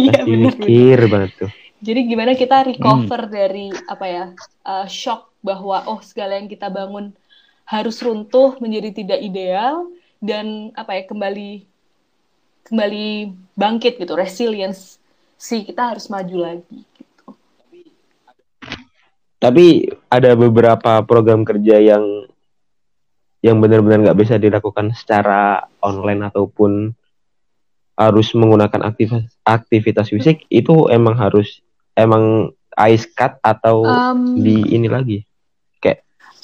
Iya 0.00 0.22
benar. 0.24 1.02
banget 1.10 1.32
tuh. 1.36 1.50
Jadi 1.82 2.00
gimana 2.08 2.32
kita 2.38 2.64
recover 2.64 3.26
hmm. 3.26 3.32
dari 3.34 3.68
apa 3.90 4.06
ya 4.06 4.24
uh, 4.64 4.86
shock 4.86 5.29
bahwa 5.40 5.84
oh 5.88 6.00
segala 6.04 6.36
yang 6.36 6.48
kita 6.48 6.68
bangun 6.68 7.12
harus 7.64 8.02
runtuh 8.02 8.58
menjadi 8.58 8.90
tidak 8.92 9.20
ideal 9.22 9.88
dan 10.20 10.74
apa 10.76 11.00
ya 11.00 11.02
kembali 11.08 11.64
kembali 12.68 13.32
bangkit 13.56 13.98
gitu 13.98 14.14
resilience 14.14 15.00
si 15.40 15.64
kita 15.64 15.96
harus 15.96 16.10
maju 16.12 16.36
lagi 16.36 16.84
gitu. 16.84 17.26
Tapi 19.40 19.88
ada 20.12 20.36
beberapa 20.36 21.00
program 21.08 21.48
kerja 21.48 21.80
yang 21.80 22.04
yang 23.40 23.56
benar-benar 23.56 24.04
nggak 24.04 24.20
bisa 24.20 24.36
dilakukan 24.36 24.92
secara 24.92 25.64
online 25.80 26.28
ataupun 26.28 26.92
harus 27.96 28.32
menggunakan 28.36 28.92
aktivitas 28.92 29.32
aktivitas 29.44 30.12
fisik 30.12 30.44
itu 30.52 30.88
emang 30.92 31.16
harus 31.16 31.64
emang 31.96 32.52
ice 32.76 33.08
cut 33.12 33.40
atau 33.40 33.84
um, 33.84 34.36
di 34.36 34.76
ini 34.76 34.88
lagi 34.88 35.24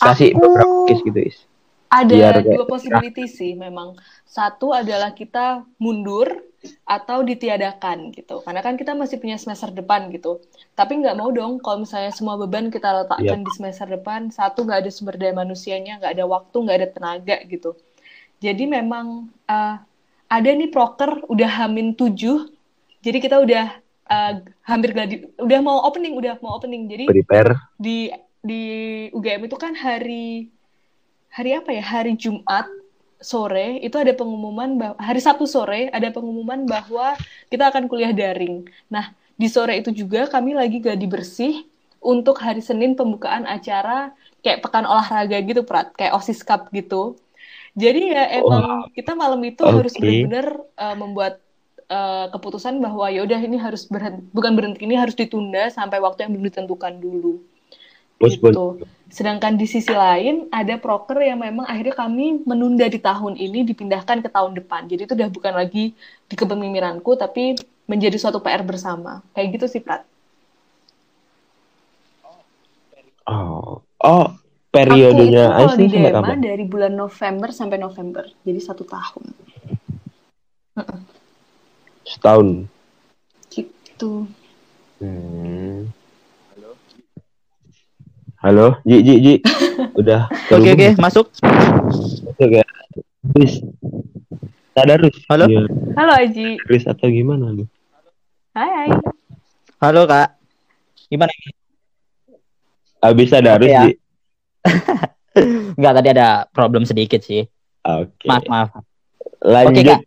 kasih 0.01 0.37
beberapa 0.37 0.89
case 0.89 1.03
gitu 1.05 1.21
is. 1.21 1.39
ada 1.87 2.13
Biar 2.13 2.35
dua 2.43 2.67
possibility 2.67 3.31
sih 3.31 3.55
memang. 3.55 3.95
Satu 4.27 4.75
adalah 4.75 5.15
kita 5.15 5.63
mundur 5.79 6.27
atau 6.83 7.23
ditiadakan 7.23 8.11
gitu. 8.11 8.43
Karena 8.43 8.61
kan 8.61 8.75
kita 8.75 8.93
masih 8.99 9.23
punya 9.23 9.39
semester 9.39 9.71
depan 9.71 10.11
gitu. 10.11 10.43
Tapi 10.75 10.99
nggak 10.99 11.15
mau 11.15 11.31
dong 11.31 11.63
kalau 11.63 11.87
misalnya 11.87 12.11
semua 12.11 12.35
beban 12.35 12.69
kita 12.75 13.07
letakkan 13.07 13.41
yep. 13.41 13.47
di 13.47 13.53
semester 13.55 13.87
depan 13.87 14.35
satu 14.35 14.67
nggak 14.67 14.83
ada 14.83 14.91
sumber 14.91 15.15
daya 15.15 15.33
manusianya 15.33 16.03
nggak 16.03 16.13
ada 16.19 16.25
waktu 16.27 16.57
nggak 16.59 16.77
ada 16.77 16.89
tenaga 16.91 17.37
gitu. 17.47 17.71
Jadi 18.43 18.65
memang 18.67 19.31
uh, 19.47 19.77
ada 20.27 20.51
nih 20.51 20.69
proker 20.75 21.23
udah 21.31 21.51
hamin 21.63 21.95
tujuh 21.95 22.51
jadi 23.01 23.23
kita 23.23 23.37
udah 23.39 23.65
uh, 24.11 24.35
hampir 24.67 24.91
gladi 24.91 25.23
udah 25.39 25.59
mau 25.63 25.87
opening 25.87 26.19
udah 26.19 26.35
mau 26.43 26.59
opening. 26.59 26.91
Jadi 26.91 27.05
prepare. 27.07 27.55
di 27.79 28.11
di 28.47 28.65
UGM 29.11 29.51
itu 29.51 29.57
kan 29.59 29.75
hari 29.75 30.49
hari 31.35 31.59
apa 31.59 31.75
ya 31.75 31.85
hari 31.85 32.15
Jumat 32.15 32.65
sore 33.21 33.81
itu 33.81 33.97
ada 33.97 34.13
pengumuman 34.13 34.77
bahwa 34.77 34.97
hari 35.01 35.21
Sabtu 35.21 35.49
sore 35.49 35.89
ada 35.91 36.09
pengumuman 36.13 36.65
bahwa 36.69 37.17
kita 37.51 37.69
akan 37.73 37.91
kuliah 37.91 38.13
daring. 38.13 38.69
Nah, 38.93 39.13
di 39.37 39.49
sore 39.51 39.81
itu 39.81 39.93
juga 39.93 40.29
kami 40.31 40.57
lagi 40.57 40.81
gladi 40.81 41.05
bersih 41.09 41.65
untuk 42.01 42.39
hari 42.39 42.63
Senin 42.63 42.95
pembukaan 42.95 43.45
acara 43.49 44.13
kayak 44.45 44.63
pekan 44.63 44.87
olahraga 44.87 45.43
gitu, 45.43 45.67
Prat, 45.67 45.91
kayak 45.97 46.15
OSIS 46.15 46.45
Cup 46.47 46.71
gitu. 46.71 47.19
Jadi 47.77 48.17
ya 48.17 48.41
emang 48.41 48.65
oh, 48.65 48.83
kita 48.97 49.13
malam 49.13 49.41
itu 49.45 49.61
okay. 49.61 49.77
harus 49.77 49.95
benar-benar 50.01 50.47
uh, 50.81 50.97
membuat 50.97 51.35
uh, 51.93 52.33
keputusan 52.33 52.81
bahwa 52.81 53.13
ya 53.13 53.21
udah 53.27 53.37
ini 53.37 53.61
harus 53.61 53.85
berhenti, 53.85 54.25
bukan 54.33 54.57
berhenti 54.57 54.81
ini 54.89 54.97
harus 54.97 55.13
ditunda 55.13 55.69
sampai 55.69 56.01
waktu 56.01 56.25
yang 56.25 56.33
belum 56.33 56.47
ditentukan 56.49 56.97
dulu. 56.97 57.45
Bos, 58.17 58.33
gitu. 58.37 58.81
Sedangkan 59.13 59.55
di 59.55 59.69
sisi 59.69 59.93
lain 59.93 60.49
ada 60.51 60.81
proker 60.81 61.21
yang 61.23 61.41
memang 61.41 61.69
akhirnya 61.69 61.95
kami 61.95 62.43
menunda 62.43 62.89
di 62.89 62.99
tahun 62.99 63.39
ini 63.39 63.63
dipindahkan 63.69 64.25
ke 64.25 64.29
tahun 64.33 64.57
depan. 64.57 64.89
Jadi 64.89 65.07
itu 65.07 65.13
udah 65.15 65.31
bukan 65.31 65.53
lagi 65.55 65.93
di 66.27 66.35
kepemimpiranku 66.35 67.15
tapi 67.15 67.55
menjadi 67.87 68.17
suatu 68.19 68.43
PR 68.43 68.67
bersama. 68.67 69.23
Kayak 69.37 69.49
gitu 69.61 69.67
sih, 69.71 69.81
Prat. 69.85 70.03
Oh, 73.27 73.83
oh 73.83 74.27
periodenya 74.71 75.57
Aku 75.57 75.81
itu 75.81 75.97
di 75.97 75.99
Dema 75.99 76.37
dari 76.37 76.65
bulan 76.69 76.95
November 76.95 77.51
sampai 77.51 77.81
November. 77.81 78.29
Jadi 78.45 78.61
satu 78.61 78.85
tahun. 78.85 79.25
Setahun. 82.07 82.69
Gitu. 83.51 84.29
Hmm. 85.01 85.91
Halo, 88.47 88.79
Ji, 88.87 89.03
Ji, 89.03 89.15
Ji. 89.19 89.35
Udah. 89.99 90.31
Oke, 90.31 90.71
oke, 90.71 90.89
masuk. 91.03 91.27
Oke, 92.31 92.63
Chris. 93.35 93.59
Tadarus. 94.71 95.19
Halo. 95.27 95.51
Ya. 95.51 95.67
Halo, 95.99 96.13
Aji. 96.15 96.55
Chris 96.63 96.87
atau 96.87 97.11
gimana 97.11 97.51
lu? 97.51 97.67
Hai, 98.55 98.71
hai. 98.71 98.91
Halo, 99.83 100.07
Kak. 100.07 100.39
Gimana? 101.11 101.35
Abis 103.03 103.35
tadarus, 103.35 103.67
okay, 103.67 103.75
ya. 103.75 103.83
Ji. 103.83 103.93
Enggak, 105.75 105.93
tadi 105.99 106.09
ada 106.15 106.47
problem 106.55 106.87
sedikit 106.87 107.27
sih. 107.27 107.51
Oke. 107.83 108.15
Okay. 108.15 108.31
Maaf, 108.31 108.45
maaf. 108.47 108.69
Lanjut. 109.43 109.75
Oke, 109.75 109.83
Kak. 109.91 110.01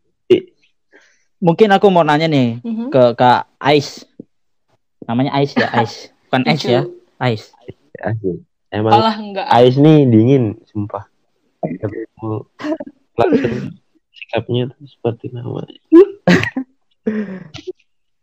Mungkin 1.44 1.76
aku 1.76 1.92
mau 1.92 2.08
nanya 2.08 2.32
nih 2.32 2.64
mm 2.64 2.72
-hmm. 2.72 2.88
ke 2.88 3.04
Kak 3.20 3.52
Ais. 3.60 4.08
Namanya 5.04 5.36
Ais 5.36 5.52
ya, 5.60 5.68
Ais. 5.76 6.08
Bukan 6.32 6.48
Ais 6.48 6.64
ya, 6.64 6.88
Ais. 7.20 7.52
Asli. 8.02 8.42
Emang 8.70 8.94
Alah, 8.94 9.16
enggak. 9.18 9.48
Ais 9.50 9.76
nih 9.82 10.06
dingin, 10.06 10.62
sumpah. 10.70 11.10
sikapnya 14.14 14.70
tuh 14.70 14.86
seperti 14.86 15.34
nama. 15.34 15.66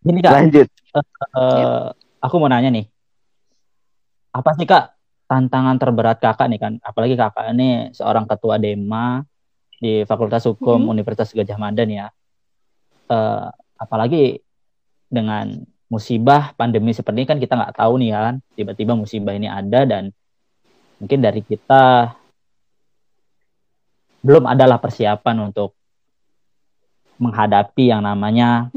Ini 0.07 0.19
kak. 0.23 0.33
Lanjut. 0.33 0.69
Uh, 0.95 1.03
uh, 1.37 1.85
aku 2.23 2.35
mau 2.39 2.49
nanya 2.49 2.71
nih. 2.73 2.87
apa 4.37 4.53
sih 4.53 4.69
kak 4.69 4.93
tantangan 5.25 5.81
terberat 5.81 6.21
kakak 6.21 6.47
nih 6.53 6.61
kan 6.61 6.73
apalagi 6.85 7.17
kakak 7.17 7.57
ini 7.57 7.89
seorang 7.97 8.29
ketua 8.29 8.61
dema 8.61 9.25
di 9.81 10.05
Fakultas 10.05 10.45
Hukum 10.45 10.85
hmm. 10.85 10.93
Universitas 10.93 11.33
Gajah 11.33 11.57
Mada 11.57 11.89
ya 11.89 12.13
uh, 13.11 13.49
apalagi 13.81 14.41
dengan 15.09 15.57
musibah 15.87 16.51
pandemi 16.59 16.91
seperti 16.91 17.23
ini 17.23 17.29
kan 17.31 17.39
kita 17.39 17.55
nggak 17.55 17.75
tahu 17.79 18.03
nih 18.03 18.11
ya 18.11 18.19
kan 18.31 18.35
tiba-tiba 18.59 18.93
musibah 18.99 19.35
ini 19.39 19.47
ada 19.47 19.87
dan 19.87 20.11
mungkin 20.99 21.19
dari 21.23 21.41
kita 21.45 22.15
belum 24.27 24.51
adalah 24.51 24.83
persiapan 24.83 25.53
untuk 25.53 25.77
menghadapi 27.17 27.95
yang 27.95 28.03
namanya 28.03 28.69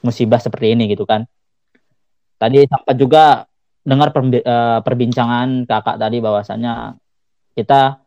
musibah 0.00 0.40
seperti 0.40 0.74
ini 0.74 0.90
gitu 0.90 1.04
kan. 1.04 1.28
Tadi 2.40 2.66
sempat 2.66 2.96
juga 2.98 3.44
dengar 3.84 4.10
eh, 4.16 4.80
perbincangan 4.80 5.68
kakak 5.68 6.00
tadi 6.00 6.18
bahwasannya 6.18 6.96
kita 7.54 8.02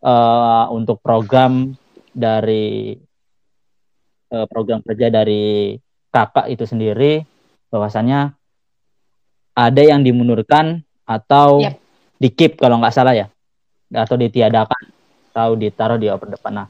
uh, 0.00 0.66
untuk 0.72 1.04
program 1.04 1.76
dari 2.08 2.96
uh, 4.32 4.46
program 4.48 4.80
kerja 4.80 5.12
dari 5.12 5.76
kakak 6.08 6.48
itu 6.48 6.64
sendiri 6.64 7.33
bahwasannya 7.74 8.30
ada 9.58 9.82
yang 9.82 10.06
dimundurkan 10.06 10.86
atau 11.02 11.58
yep. 11.58 11.74
di 12.22 12.30
keep 12.30 12.54
kalau 12.54 12.78
nggak 12.78 12.94
salah 12.94 13.18
ya 13.18 13.26
atau 13.90 14.14
ditiadakan 14.14 14.82
atau 15.34 15.58
ditaruh 15.58 15.98
di 15.98 16.06
open 16.06 16.30
depan. 16.30 16.62
Nah, 16.62 16.68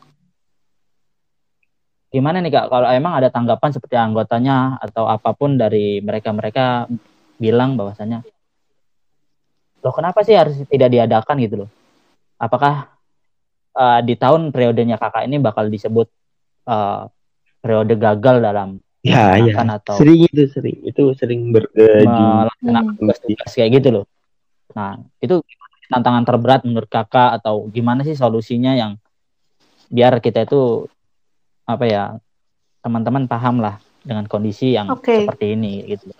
gimana 2.15 2.41
nih 2.41 2.53
kak 2.55 2.71
kalau 2.71 2.89
emang 2.89 3.19
ada 3.19 3.29
tanggapan 3.29 3.75
seperti 3.75 3.99
anggotanya 3.99 4.79
atau 4.79 5.05
apa 5.11 5.35
pun 5.35 5.59
dari 5.59 5.99
mereka-mereka 5.99 6.87
bilang 7.43 7.75
bahwasanya 7.75 8.23
loh 9.83 9.91
kenapa 9.91 10.23
sih 10.23 10.39
harus 10.39 10.63
tidak 10.71 10.95
diadakan 10.95 11.37
gitu 11.43 11.67
loh 11.67 11.71
apakah 12.39 12.95
uh, 13.75 13.99
di 14.07 14.15
tahun 14.15 14.55
periodenya 14.55 14.95
kakak 14.95 15.27
ini 15.27 15.43
bakal 15.43 15.67
disebut 15.67 16.07
uh, 16.71 17.11
periode 17.59 17.99
gagal 17.99 18.39
dalam 18.39 18.79
ya 19.05 19.37
ya 19.37 19.61
atau 19.61 20.01
sering 20.01 20.25
itu 20.25 20.49
sering 20.49 20.79
itu 20.81 21.03
sering 21.21 21.53
bergaji 21.53 22.09
melaksanakan 22.09 22.95
tugas-tugas 22.97 23.51
kayak 23.53 23.71
gitu 23.79 23.89
loh 24.01 24.07
nah 24.73 24.97
itu 25.21 25.45
tantangan 25.93 26.25
terberat 26.25 26.65
menurut 26.65 26.89
kakak 26.89 27.37
atau 27.39 27.69
gimana 27.69 28.01
sih 28.03 28.17
solusinya 28.17 28.73
yang 28.73 28.97
biar 29.93 30.19
kita 30.25 30.49
itu 30.49 30.89
apa 31.69 31.85
ya 31.85 32.05
teman-teman 32.81 33.29
paham 33.29 33.61
lah 33.61 33.81
dengan 34.05 34.29
kondisi 34.29 34.77
yang 34.77 34.93
okay. 34.93 35.25
seperti 35.25 35.57
ini 35.57 35.85
gitu. 35.89 36.13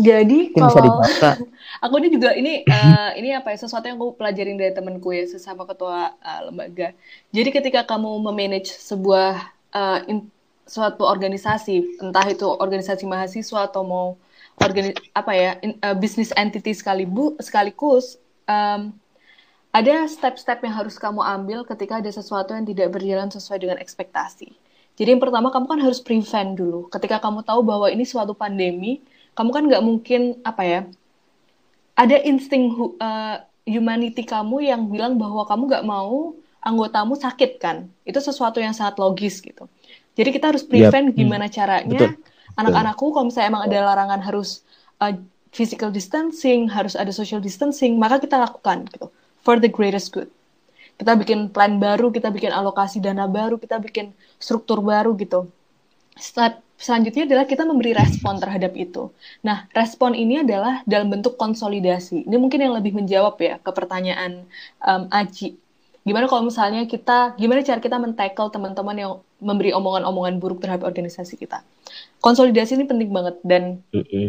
Jadi 0.00 0.54
Mungkin 0.54 0.70
kalau 0.70 1.34
aku 1.84 1.94
ini 2.00 2.08
juga 2.08 2.30
ini 2.32 2.64
uh, 2.64 3.10
ini 3.18 3.36
apa 3.36 3.52
ya 3.52 3.58
sesuatu 3.60 3.84
yang 3.84 3.98
aku 4.00 4.16
pelajarin 4.16 4.56
dari 4.56 4.72
temanku 4.72 5.12
ya 5.12 5.26
sesama 5.26 5.66
ketua 5.66 6.14
uh, 6.22 6.40
lembaga. 6.48 6.94
Jadi 7.34 7.50
ketika 7.50 7.84
kamu 7.84 8.22
memanage 8.22 8.70
sebuah 8.70 9.50
uh, 9.74 10.00
in, 10.08 10.30
suatu 10.70 11.02
organisasi, 11.02 11.98
entah 11.98 12.22
itu 12.30 12.46
organisasi 12.46 13.02
mahasiswa 13.10 13.66
atau 13.66 13.82
mau 13.82 14.14
organi 14.62 14.94
apa 15.18 15.32
ya 15.34 15.52
in, 15.66 15.74
uh, 15.82 15.96
business 15.98 16.30
entity 16.38 16.70
sekalibu 16.70 17.34
sekaligus 17.42 18.20
um, 18.46 18.94
ada 19.70 20.06
step-step 20.06 20.62
yang 20.66 20.74
harus 20.74 20.98
kamu 20.98 21.22
ambil 21.22 21.62
ketika 21.62 21.98
ada 22.02 22.10
sesuatu 22.10 22.54
yang 22.54 22.66
tidak 22.66 22.90
berjalan 22.90 23.30
sesuai 23.30 23.58
dengan 23.62 23.78
ekspektasi. 23.78 24.50
Jadi 24.98 25.08
yang 25.16 25.22
pertama 25.22 25.54
kamu 25.54 25.66
kan 25.70 25.80
harus 25.80 26.02
prevent 26.02 26.58
dulu. 26.58 26.90
Ketika 26.90 27.22
kamu 27.22 27.46
tahu 27.46 27.62
bahwa 27.62 27.86
ini 27.86 28.02
suatu 28.02 28.34
pandemi, 28.34 28.98
kamu 29.38 29.50
kan 29.54 29.62
nggak 29.70 29.84
mungkin 29.86 30.42
apa 30.42 30.62
ya? 30.66 30.80
Ada 31.94 32.18
insting 32.26 32.74
uh, 32.98 33.46
humanity 33.62 34.26
kamu 34.26 34.66
yang 34.66 34.90
bilang 34.90 35.16
bahwa 35.16 35.46
kamu 35.46 35.62
nggak 35.70 35.86
mau 35.86 36.34
anggotamu 36.58 37.14
sakit 37.14 37.62
kan? 37.62 37.86
Itu 38.02 38.18
sesuatu 38.18 38.58
yang 38.58 38.74
sangat 38.74 38.98
logis 38.98 39.38
gitu. 39.38 39.70
Jadi 40.20 40.30
kita 40.36 40.52
harus 40.52 40.60
prevent 40.60 41.10
yep. 41.10 41.16
gimana 41.16 41.48
hmm. 41.48 41.54
caranya 41.56 42.12
anak-anakku 42.60 43.04
kalau 43.16 43.26
misalnya 43.32 43.48
emang 43.56 43.62
ada 43.64 43.78
larangan 43.80 44.20
harus 44.20 44.60
uh, 45.00 45.14
physical 45.50 45.90
distancing, 45.90 46.68
harus 46.70 46.94
ada 46.94 47.10
social 47.10 47.42
distancing, 47.42 47.98
maka 47.98 48.22
kita 48.22 48.38
lakukan 48.38 48.86
gitu 48.92 49.08
for 49.40 49.56
the 49.58 49.70
greatest 49.70 50.12
good. 50.14 50.30
Kita 51.00 51.16
bikin 51.16 51.48
plan 51.48 51.80
baru, 51.80 52.12
kita 52.12 52.28
bikin 52.28 52.52
alokasi 52.52 53.00
dana 53.00 53.24
baru, 53.24 53.56
kita 53.56 53.80
bikin 53.80 54.12
struktur 54.36 54.84
baru 54.84 55.16
gitu. 55.16 55.48
Step 56.20 56.60
selanjutnya 56.76 57.24
adalah 57.24 57.44
kita 57.48 57.64
memberi 57.64 57.96
respon 57.96 58.36
terhadap 58.36 58.76
itu. 58.76 59.08
Nah, 59.40 59.64
respon 59.72 60.12
ini 60.12 60.44
adalah 60.44 60.84
dalam 60.84 61.08
bentuk 61.08 61.40
konsolidasi. 61.40 62.28
Ini 62.28 62.36
mungkin 62.36 62.60
yang 62.60 62.76
lebih 62.76 62.92
menjawab 62.96 63.40
ya 63.40 63.56
ke 63.56 63.70
pertanyaan 63.72 64.44
um, 64.84 65.08
Aji. 65.08 65.56
Gimana 66.00 66.24
kalau 66.26 66.48
misalnya 66.48 66.88
kita, 66.88 67.36
gimana 67.36 67.60
cara 67.60 67.76
kita 67.76 68.00
men-tackle 68.00 68.48
teman-teman 68.48 68.96
yang 68.96 69.12
memberi 69.36 69.76
omongan-omongan 69.76 70.40
buruk 70.40 70.64
terhadap 70.64 70.88
organisasi 70.88 71.36
kita? 71.36 71.60
Konsolidasi 72.24 72.80
ini 72.80 72.84
penting 72.88 73.12
banget 73.12 73.36
dan 73.44 73.84
mm 73.92 74.04
-hmm. 74.04 74.28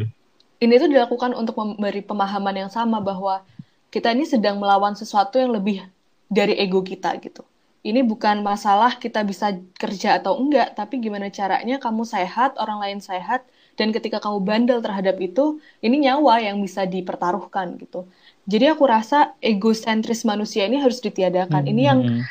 ini 0.60 0.74
tuh 0.76 0.90
dilakukan 0.92 1.32
untuk 1.32 1.56
memberi 1.56 2.04
pemahaman 2.04 2.68
yang 2.68 2.72
sama 2.72 3.00
bahwa 3.00 3.44
kita 3.92 4.12
ini 4.12 4.28
sedang 4.28 4.60
melawan 4.60 4.96
sesuatu 4.96 5.40
yang 5.40 5.52
lebih 5.52 5.84
dari 6.32 6.56
ego 6.60 6.80
kita 6.84 7.12
gitu. 7.20 7.44
Ini 7.82 8.06
bukan 8.06 8.46
masalah 8.46 8.96
kita 9.02 9.26
bisa 9.26 9.58
kerja 9.76 10.22
atau 10.22 10.38
enggak, 10.38 10.78
tapi 10.78 11.02
gimana 11.02 11.34
caranya 11.34 11.82
kamu 11.82 12.06
sehat, 12.06 12.56
orang 12.62 12.78
lain 12.78 13.00
sehat, 13.02 13.42
dan 13.74 13.90
ketika 13.90 14.22
kamu 14.22 14.38
bandel 14.46 14.80
terhadap 14.86 15.18
itu, 15.18 15.58
ini 15.82 16.06
nyawa 16.06 16.46
yang 16.46 16.62
bisa 16.62 16.86
dipertaruhkan 16.86 17.82
gitu. 17.82 18.06
Jadi 18.50 18.66
aku 18.74 18.84
rasa 18.90 19.38
egosentris 19.38 20.26
manusia 20.26 20.66
ini 20.66 20.82
harus 20.82 20.98
ditiadakan. 20.98 21.66
Hmm. 21.66 21.72
Ini 21.72 21.82
yang 21.86 22.00
hmm. 22.02 22.22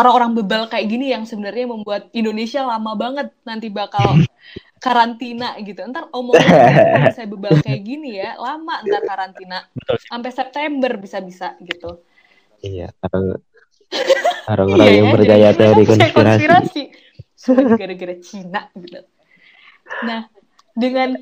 orang-orang 0.00 0.32
bebal 0.40 0.62
kayak 0.72 0.88
gini 0.88 1.12
yang 1.12 1.28
sebenarnya 1.28 1.68
membuat 1.68 2.08
Indonesia 2.16 2.64
lama 2.64 2.92
banget 2.96 3.28
nanti 3.44 3.68
bakal 3.68 4.16
karantina 4.84 5.54
gitu. 5.60 5.84
Ntar 5.84 6.08
omongan 6.10 7.12
saya 7.12 7.28
bebal 7.28 7.60
kayak 7.60 7.82
gini 7.90 8.16
ya, 8.16 8.34
lama 8.40 8.80
ntar 8.82 9.02
karantina. 9.04 9.68
Sampai 10.08 10.32
September 10.32 10.96
bisa-bisa 10.96 11.54
gitu. 11.60 12.00
Iya, 12.62 12.94
orang-orang 14.46 14.86
iya, 14.88 14.98
yang 15.02 15.08
ya, 15.10 15.14
percaya 15.14 15.48
teori 15.52 15.82
konspirasi. 15.84 16.14
konspirasi. 16.14 16.82
gara-gara 17.74 18.14
Cina 18.22 18.70
gitu. 18.78 19.02
Nah, 20.06 20.30
dengan 20.72 21.16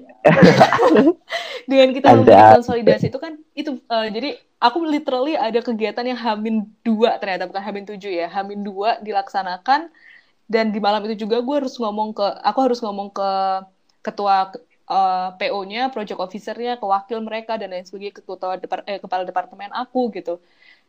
dengan 1.70 1.88
kita 1.90 2.08
membuat 2.14 2.62
konsolidasi 2.62 3.10
itu 3.10 3.18
kan 3.18 3.34
itu 3.58 3.82
uh, 3.90 4.06
jadi 4.06 4.38
aku 4.62 4.84
literally 4.86 5.34
ada 5.34 5.58
kegiatan 5.58 6.06
yang 6.06 6.20
hamin 6.20 6.68
dua 6.86 7.18
ternyata 7.18 7.50
bukan 7.50 7.62
hamin 7.62 7.84
tujuh 7.88 8.10
ya 8.10 8.26
hamin 8.30 8.62
dua 8.62 9.02
dilaksanakan 9.02 9.90
dan 10.50 10.74
di 10.74 10.82
malam 10.82 11.06
itu 11.06 11.26
juga 11.26 11.38
gue 11.38 11.56
harus 11.62 11.78
ngomong 11.78 12.10
ke 12.10 12.26
aku 12.42 12.58
harus 12.58 12.82
ngomong 12.82 13.14
ke 13.14 13.30
ketua 14.02 14.50
uh, 14.90 15.30
eh, 15.30 15.30
PO-nya, 15.38 15.94
project 15.94 16.18
officer-nya, 16.18 16.74
ke 16.80 16.84
wakil 16.84 17.22
mereka 17.22 17.54
dan 17.54 17.70
lain 17.70 17.86
sebagainya, 17.86 18.18
ke 18.18 18.22
ketua 18.26 18.58
depar 18.58 18.82
eh, 18.90 18.98
kepala 18.98 19.22
departemen 19.22 19.70
aku 19.70 20.10
gitu. 20.10 20.42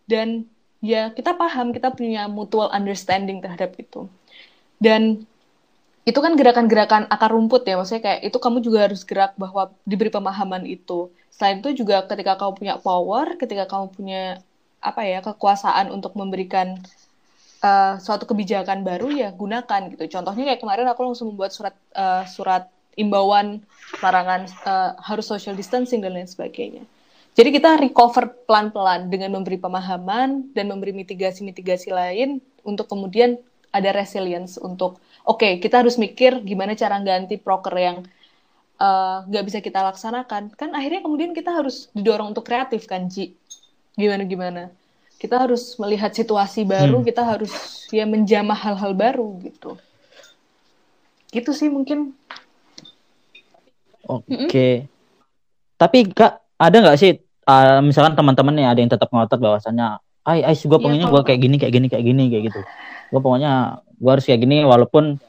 Dan 0.10 0.50
ya 0.82 1.14
kita 1.14 1.38
paham, 1.38 1.70
kita 1.70 1.94
punya 1.94 2.26
mutual 2.26 2.74
understanding 2.74 3.38
terhadap 3.40 3.78
itu. 3.78 4.10
Dan 4.82 5.30
itu 6.02 6.18
kan 6.18 6.34
gerakan-gerakan 6.34 7.06
akar 7.14 7.30
rumput 7.30 7.62
ya, 7.62 7.78
maksudnya 7.78 8.02
kayak 8.02 8.20
itu 8.26 8.38
kamu 8.42 8.58
juga 8.66 8.90
harus 8.90 9.06
gerak 9.06 9.38
bahwa 9.38 9.70
diberi 9.86 10.10
pemahaman 10.10 10.66
itu. 10.66 11.14
Selain 11.30 11.62
itu 11.62 11.86
juga 11.86 12.02
ketika 12.10 12.42
kamu 12.42 12.52
punya 12.58 12.74
power, 12.82 13.38
ketika 13.38 13.70
kamu 13.70 13.94
punya 13.94 14.24
apa 14.82 15.06
ya 15.06 15.22
kekuasaan 15.22 15.94
untuk 15.94 16.18
memberikan 16.18 16.82
uh, 17.62 18.02
suatu 18.02 18.26
kebijakan 18.26 18.82
baru 18.82 19.14
ya 19.14 19.30
gunakan 19.30 19.94
gitu. 19.94 20.10
Contohnya 20.10 20.54
kayak 20.54 20.62
kemarin 20.62 20.90
aku 20.90 21.02
langsung 21.06 21.34
membuat 21.34 21.54
surat 21.54 21.78
uh, 21.94 22.26
surat 22.26 22.66
imbauan 22.98 23.62
larangan 24.02 24.50
uh, 24.66 24.98
harus 25.00 25.30
social 25.30 25.54
distancing 25.54 26.02
dan 26.02 26.18
lain 26.18 26.28
sebagainya. 26.28 26.84
Jadi 27.32 27.50
kita 27.56 27.80
recover 27.80 28.28
pelan-pelan 28.44 29.08
dengan 29.08 29.32
memberi 29.32 29.56
pemahaman 29.56 30.52
dan 30.52 30.66
memberi 30.68 30.92
mitigasi-mitigasi 30.92 31.94
lain 31.94 32.44
untuk 32.68 32.92
kemudian 32.92 33.40
ada 33.72 33.96
resilience 33.96 34.60
untuk 34.60 35.00
oke 35.28 35.42
okay, 35.42 35.54
kita 35.62 35.82
harus 35.86 35.96
mikir 35.98 36.42
gimana 36.42 36.74
cara 36.74 36.98
ganti 37.02 37.38
proker 37.38 37.76
yang 37.78 37.98
eh, 38.82 39.18
nggak 39.28 39.44
uh, 39.44 39.48
bisa 39.48 39.60
kita 39.62 39.86
laksanakan. 39.92 40.54
Kan 40.58 40.74
akhirnya 40.74 41.06
kemudian 41.06 41.32
kita 41.38 41.54
harus 41.54 41.90
didorong 41.94 42.34
untuk 42.34 42.46
kreatif 42.46 42.86
kan 42.90 43.10
Ji? 43.10 43.34
Gimana 43.94 44.24
gimana? 44.26 44.62
Kita 45.22 45.38
harus 45.38 45.78
melihat 45.78 46.10
situasi 46.14 46.66
baru 46.66 47.02
hmm. 47.02 47.08
kita 47.08 47.22
harus 47.22 47.54
ya 47.94 48.10
menjamah 48.10 48.58
hal-hal 48.58 48.98
baru 48.98 49.38
gitu. 49.46 49.78
Gitu 51.30 51.52
sih 51.54 51.70
mungkin. 51.70 52.18
Oke. 54.10 54.26
Okay. 54.26 54.34
mm 54.34 54.40
-hmm. 54.50 54.90
tapi 55.78 55.98
kak 56.10 56.42
ada 56.58 56.78
nggak 56.78 56.98
sih 56.98 57.22
uh, 57.48 57.80
misalkan 57.82 58.14
teman-teman 58.14 58.54
nih 58.54 58.68
ada 58.70 58.80
yang 58.82 58.92
tetap 58.92 59.10
ngotot 59.10 59.40
bahwasannya 59.42 59.98
ay 60.22 60.46
ay 60.46 60.54
gue 60.54 60.80
pengennya 60.80 61.10
ya, 61.10 61.14
gue 61.14 61.22
kayak 61.26 61.40
gini 61.42 61.56
kayak 61.58 61.74
gini 61.74 61.88
kayak 61.90 62.06
gini 62.06 62.24
kayak 62.30 62.44
gitu 62.54 62.62
gue 63.12 63.20
pokoknya 63.20 63.84
gue 63.84 64.12
harus 64.12 64.26
kayak 64.26 64.42
gini 64.42 64.64
walaupun 64.64 65.20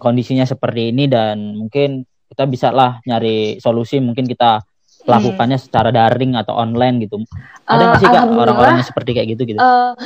kondisinya 0.00 0.48
seperti 0.48 0.88
ini 0.88 1.04
dan 1.04 1.52
mungkin 1.52 2.08
kita 2.32 2.48
bisa 2.48 2.72
lah 2.72 3.02
nyari 3.04 3.60
solusi 3.60 4.00
mungkin 4.00 4.24
kita 4.24 4.64
lakukannya 5.04 5.56
hmm. 5.56 5.64
secara 5.68 5.88
daring 5.92 6.36
atau 6.36 6.56
online 6.56 7.04
gitu. 7.04 7.20
Ada 7.64 7.82
nggak 7.82 7.96
uh, 7.96 8.00
sih 8.00 8.08
kak 8.08 8.24
orang-orang 8.36 8.72
yang 8.80 8.86
seperti 8.86 9.10
kayak 9.16 9.28
gitu 9.36 9.42
gitu? 9.52 9.60
Uh, 9.60 9.96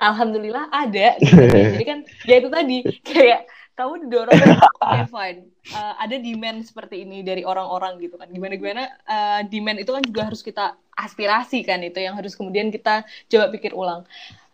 alhamdulillah 0.00 0.72
ada. 0.72 1.16
Gitu. 1.20 1.36
Jadi 1.76 1.84
kan 1.84 1.98
ya 2.24 2.34
itu 2.40 2.48
tadi 2.48 2.76
kayak 3.04 3.40
kamu 3.72 4.04
didorong 4.06 4.36
okay 4.84 5.08
fine 5.08 5.40
uh, 5.72 5.94
ada 5.96 6.16
demand 6.20 6.60
seperti 6.60 7.08
ini 7.08 7.24
dari 7.24 7.42
orang-orang 7.42 7.96
gitu 8.04 8.20
kan 8.20 8.28
gimana 8.28 8.54
gimana 8.60 8.84
uh, 9.08 9.40
demand 9.48 9.80
itu 9.80 9.90
kan 9.90 10.04
juga 10.04 10.20
harus 10.28 10.44
kita 10.44 10.76
aspirasi 10.92 11.64
kan 11.64 11.80
itu 11.80 11.96
yang 11.96 12.12
harus 12.12 12.36
kemudian 12.36 12.68
kita 12.68 13.08
coba 13.32 13.48
pikir 13.48 13.72
ulang 13.72 14.04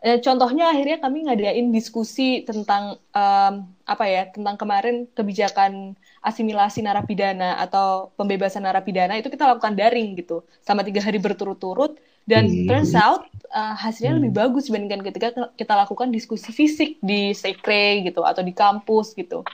uh, 0.05 0.19
contohnya 0.23 0.71
akhirnya 0.71 0.99
kami 1.03 1.27
ngadain 1.27 1.69
diskusi 1.75 2.43
tentang 2.47 2.99
um, 3.15 3.55
apa 3.89 4.05
ya 4.05 4.23
tentang 4.29 4.61
kemarin 4.61 5.09
kebijakan 5.17 5.97
asimilasi 6.21 6.85
narapidana 6.85 7.59
atau 7.63 8.13
pembebasan 8.19 8.67
narapidana 8.67 9.17
itu 9.17 9.33
kita 9.33 9.49
lakukan 9.49 9.75
daring 9.75 10.19
gitu 10.19 10.45
sama 10.61 10.85
tiga 10.85 11.01
hari 11.01 11.17
berturut-turut 11.23 11.97
dan 12.29 12.45
hmm. 12.45 12.69
turns 12.69 12.93
out 12.93 13.25
uh, 13.55 13.73
hasilnya 13.75 14.19
hmm. 14.19 14.21
lebih 14.23 14.33
bagus 14.37 14.69
dibandingkan 14.69 15.03
ketika 15.09 15.29
kita 15.57 15.75
lakukan 15.75 16.13
diskusi 16.13 16.53
fisik 16.53 17.01
di 17.01 17.33
sekre 17.33 18.05
gitu 18.05 18.23
atau 18.27 18.45
di 18.45 18.53
kampus 18.53 19.17
gitu 19.17 19.47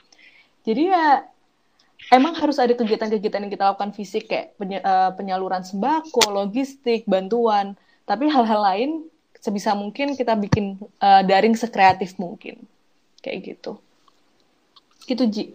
jadi 0.67 0.83
ya 0.91 1.05
emang 2.11 2.35
harus 2.37 2.59
ada 2.59 2.73
kegiatan-kegiatan 2.75 3.47
yang 3.47 3.53
kita 3.53 3.65
lakukan 3.71 3.95
fisik 3.95 4.29
kayak 4.29 4.53
eh, 4.59 5.11
penyaluran 5.15 5.63
sembako 5.63 6.33
logistik 6.33 7.07
bantuan 7.09 7.73
tapi 8.05 8.29
hal-hal 8.29 8.61
lain 8.61 8.91
sebisa 9.45 9.77
mungkin 9.77 10.17
kita 10.17 10.33
bikin 10.33 10.81
uh, 10.97 11.21
daring 11.21 11.53
sekreatif 11.53 12.17
mungkin 12.17 12.65
kayak 13.21 13.53
gitu 13.53 13.77
gitu 15.05 15.23
Ji 15.29 15.53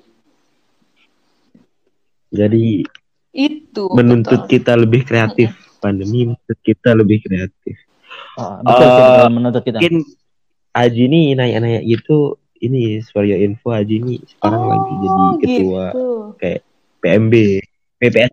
jadi 2.30 2.86
itu 3.34 3.84
menuntut 3.90 4.46
betul. 4.46 4.50
kita 4.54 4.78
lebih 4.78 5.02
kreatif 5.02 5.50
pandemi 5.80 6.28
menuntut 6.28 6.58
kita 6.60 6.92
lebih 6.92 7.24
kreatif. 7.24 7.76
Oh, 8.36 8.60
betul 8.60 8.86
uh, 8.86 9.28
menuntut 9.32 9.64
kita. 9.64 9.80
Mungkin 9.80 10.04
Aji 10.70 11.10
ini 11.10 11.34
nanya-nanya 11.34 11.82
gitu, 11.82 12.38
ini 12.62 13.02
for 13.10 13.26
your 13.26 13.40
info 13.40 13.74
Aji 13.74 13.98
ini 13.98 14.22
sekarang 14.22 14.62
oh, 14.62 14.68
lagi 14.70 14.92
jadi 15.02 15.26
ketua 15.42 15.84
gitu. 15.90 16.06
kayak 16.38 16.60
PMB, 17.00 17.34
PPS. 17.98 18.32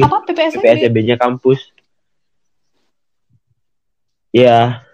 Apa 0.00 0.16
PPSB? 0.24 0.62
PPSB-nya 0.62 1.16
kampus. 1.20 1.60
Ya, 4.32 4.85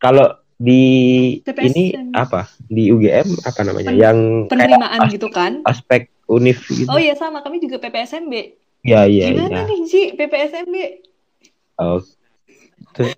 kalau 0.00 0.26
di 0.60 0.82
PPS 1.40 1.72
ini 1.72 1.84
apa? 2.12 2.48
Di 2.68 2.92
UGM 2.92 3.28
apa 3.44 3.60
namanya? 3.64 3.90
Pen 3.92 4.00
yang 4.00 4.18
penerimaan 4.48 5.00
gitu 5.08 5.28
kan? 5.32 5.64
Aspek 5.64 6.12
univ 6.28 6.60
gitu. 6.68 6.88
Oh 6.88 7.00
iya 7.00 7.16
sama, 7.16 7.40
kami 7.40 7.60
juga 7.60 7.80
PPSMB. 7.80 8.32
Ya, 8.80 9.04
iya, 9.04 9.32
Gimana 9.32 9.64
ya. 9.64 9.68
nih, 9.68 9.80
Ji, 9.84 10.02
PPSMB? 10.16 10.76
Oh. 11.76 12.00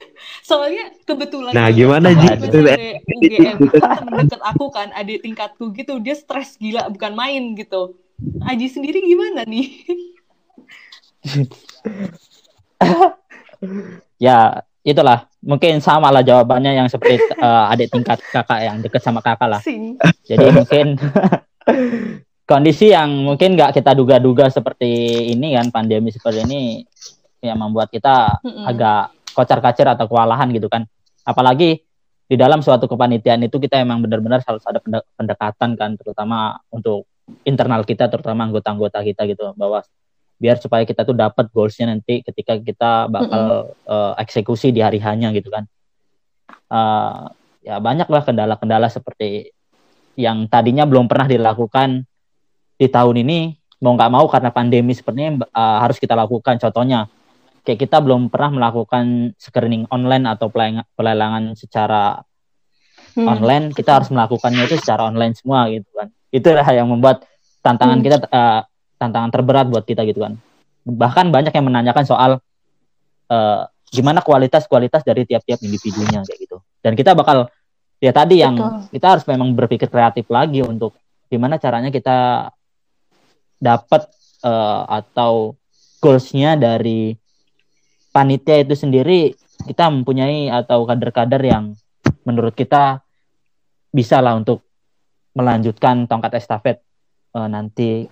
Soalnya 0.48 0.90
kebetulan 1.06 1.54
Nah, 1.54 1.70
gimana 1.70 2.10
Ji? 2.18 2.26
UGM 3.06 3.70
temen 3.70 4.26
deket 4.26 4.42
aku 4.42 4.70
kan, 4.74 4.90
adik 4.94 5.22
tingkatku 5.22 5.70
gitu, 5.74 5.98
dia 6.02 6.14
stres 6.18 6.58
gila 6.58 6.90
bukan 6.90 7.14
main 7.14 7.54
gitu. 7.54 7.94
Aji 8.42 8.66
sendiri 8.70 9.02
gimana 9.02 9.42
nih? 9.46 9.86
ya, 14.26 14.62
itulah. 14.86 15.31
Mungkin 15.42 15.82
sama 15.82 16.14
lah 16.14 16.22
jawabannya 16.22 16.78
yang 16.78 16.86
seperti 16.86 17.18
uh, 17.42 17.66
adik 17.74 17.90
tingkat 17.90 18.22
kakak 18.30 18.60
yang 18.62 18.78
deket 18.78 19.02
sama 19.02 19.18
kakak 19.18 19.50
lah. 19.50 19.60
Sing. 19.60 19.98
Jadi 20.22 20.46
mungkin 20.54 20.94
kondisi 22.50 22.94
yang 22.94 23.10
mungkin 23.26 23.58
nggak 23.58 23.74
kita 23.74 23.94
duga-duga 23.98 24.50
seperti 24.54 24.90
ini 25.34 25.58
kan 25.58 25.74
pandemi 25.74 26.14
seperti 26.14 26.46
ini 26.46 26.60
yang 27.42 27.58
membuat 27.58 27.90
kita 27.90 28.38
mm-hmm. 28.38 28.64
agak 28.70 29.02
kocar-kacir 29.34 29.86
atau 29.90 30.06
kewalahan 30.06 30.46
gitu 30.54 30.70
kan. 30.70 30.86
Apalagi 31.26 31.82
di 32.32 32.36
dalam 32.38 32.62
suatu 32.64 32.86
kepanitiaan 32.86 33.44
itu 33.44 33.58
kita 33.58 33.82
emang 33.82 34.00
benar-benar 34.00 34.40
harus 34.46 34.62
ada 34.64 34.80
pendekatan 35.18 35.76
kan, 35.76 35.90
terutama 35.98 36.56
untuk 36.72 37.04
internal 37.44 37.84
kita, 37.84 38.08
terutama 38.08 38.48
anggota-anggota 38.48 39.04
kita 39.04 39.28
gitu, 39.28 39.52
bahwa 39.52 39.84
biar 40.42 40.58
supaya 40.58 40.82
kita 40.82 41.06
tuh 41.06 41.14
dapat 41.14 41.46
goalsnya 41.54 41.94
nanti 41.94 42.26
ketika 42.26 42.58
kita 42.58 43.06
bakal 43.06 43.70
mm-hmm. 43.70 43.86
uh, 43.86 44.12
eksekusi 44.18 44.74
di 44.74 44.82
hari 44.82 44.98
hanya 44.98 45.30
gitu 45.30 45.54
kan. 45.54 45.70
Uh, 46.66 47.30
ya 47.62 47.78
banyaklah 47.78 48.26
kendala-kendala 48.26 48.90
seperti 48.90 49.54
yang 50.18 50.50
tadinya 50.50 50.82
belum 50.82 51.06
pernah 51.06 51.30
dilakukan 51.30 52.02
di 52.74 52.90
tahun 52.90 53.22
ini 53.22 53.54
mau 53.78 53.94
nggak 53.94 54.10
mau 54.10 54.26
karena 54.26 54.50
pandemi 54.50 54.98
seperti 54.98 55.18
ini 55.22 55.30
uh, 55.38 55.78
harus 55.78 56.02
kita 56.02 56.18
lakukan. 56.18 56.58
Contohnya 56.58 57.06
kayak 57.62 57.78
kita 57.86 58.02
belum 58.02 58.26
pernah 58.26 58.50
melakukan 58.58 59.38
screening 59.38 59.86
online 59.94 60.26
atau 60.26 60.50
pelelangan 60.98 61.54
secara 61.54 62.18
hmm. 63.14 63.26
online 63.30 63.64
kita 63.70 64.02
harus 64.02 64.10
melakukannya 64.10 64.66
itu 64.66 64.76
secara 64.82 65.06
online 65.06 65.38
semua 65.38 65.70
gitu 65.70 65.86
kan 65.94 66.10
itu 66.32 66.48
yang 66.50 66.90
membuat 66.90 67.22
tantangan 67.62 68.02
hmm. 68.02 68.04
kita 68.04 68.16
uh, 68.32 68.66
tantangan 69.02 69.34
terberat 69.34 69.66
buat 69.66 69.82
kita 69.82 70.06
gitu 70.06 70.22
kan 70.22 70.38
bahkan 70.86 71.34
banyak 71.34 71.50
yang 71.50 71.66
menanyakan 71.66 72.06
soal 72.06 72.30
uh, 73.26 73.60
gimana 73.90 74.22
kualitas 74.22 74.70
kualitas 74.70 75.02
dari 75.02 75.26
tiap-tiap 75.26 75.58
individunya 75.66 76.22
kayak 76.22 76.38
gitu 76.38 76.62
dan 76.80 76.94
kita 76.94 77.18
bakal 77.18 77.50
ya 77.98 78.14
tadi 78.14 78.42
yang 78.42 78.54
Betul. 78.54 78.94
kita 78.94 79.06
harus 79.18 79.24
memang 79.26 79.54
berpikir 79.58 79.90
kreatif 79.90 80.26
lagi 80.30 80.62
untuk 80.62 80.94
gimana 81.26 81.58
caranya 81.58 81.90
kita 81.90 82.50
dapat 83.62 84.06
uh, 84.46 84.82
atau 84.86 85.54
goalsnya 86.02 86.58
dari 86.58 87.14
panitia 88.10 88.62
itu 88.66 88.74
sendiri 88.74 89.32
kita 89.62 89.86
mempunyai 89.86 90.50
atau 90.50 90.82
kader-kader 90.82 91.42
yang 91.42 91.78
menurut 92.26 92.52
kita 92.58 93.02
bisa 93.94 94.18
lah 94.18 94.34
untuk 94.34 94.66
melanjutkan 95.38 96.10
tongkat 96.10 96.42
estafet 96.42 96.82
uh, 97.38 97.46
nanti 97.46 98.10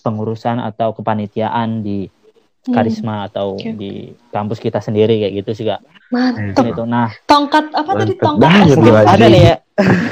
pengurusan 0.00 0.58
atau 0.58 0.96
kepanitiaan 0.96 1.84
di 1.84 2.08
hmm. 2.08 2.74
karisma 2.74 3.24
hmm. 3.24 3.26
atau 3.32 3.46
okay. 3.56 3.72
di 3.76 3.92
kampus 4.34 4.58
kita 4.60 4.80
sendiri 4.80 5.20
kayak 5.20 5.44
gitu 5.44 5.50
sih 5.56 5.66
kak. 5.68 5.80
Mantap. 6.10 6.66
Itu. 6.66 6.82
Nah, 6.90 7.06
tongkat 7.22 7.70
apa 7.70 7.90
tadi 8.02 8.18
tongkat 8.18 8.50
estafet? 8.66 9.06
Ada 9.06 9.26
nih 9.30 9.42
ya. 9.46 9.54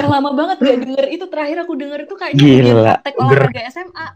Lama 0.07 0.31
banget 0.33 0.57
gak 0.62 0.79
denger 0.81 1.05
itu 1.11 1.24
terakhir 1.27 1.57
aku 1.66 1.74
denger 1.74 2.07
itu 2.07 2.14
kayaknya 2.14 2.38
Gila. 2.40 2.94
praktek 3.03 3.14
olahraga 3.18 3.62
SMA. 3.68 4.07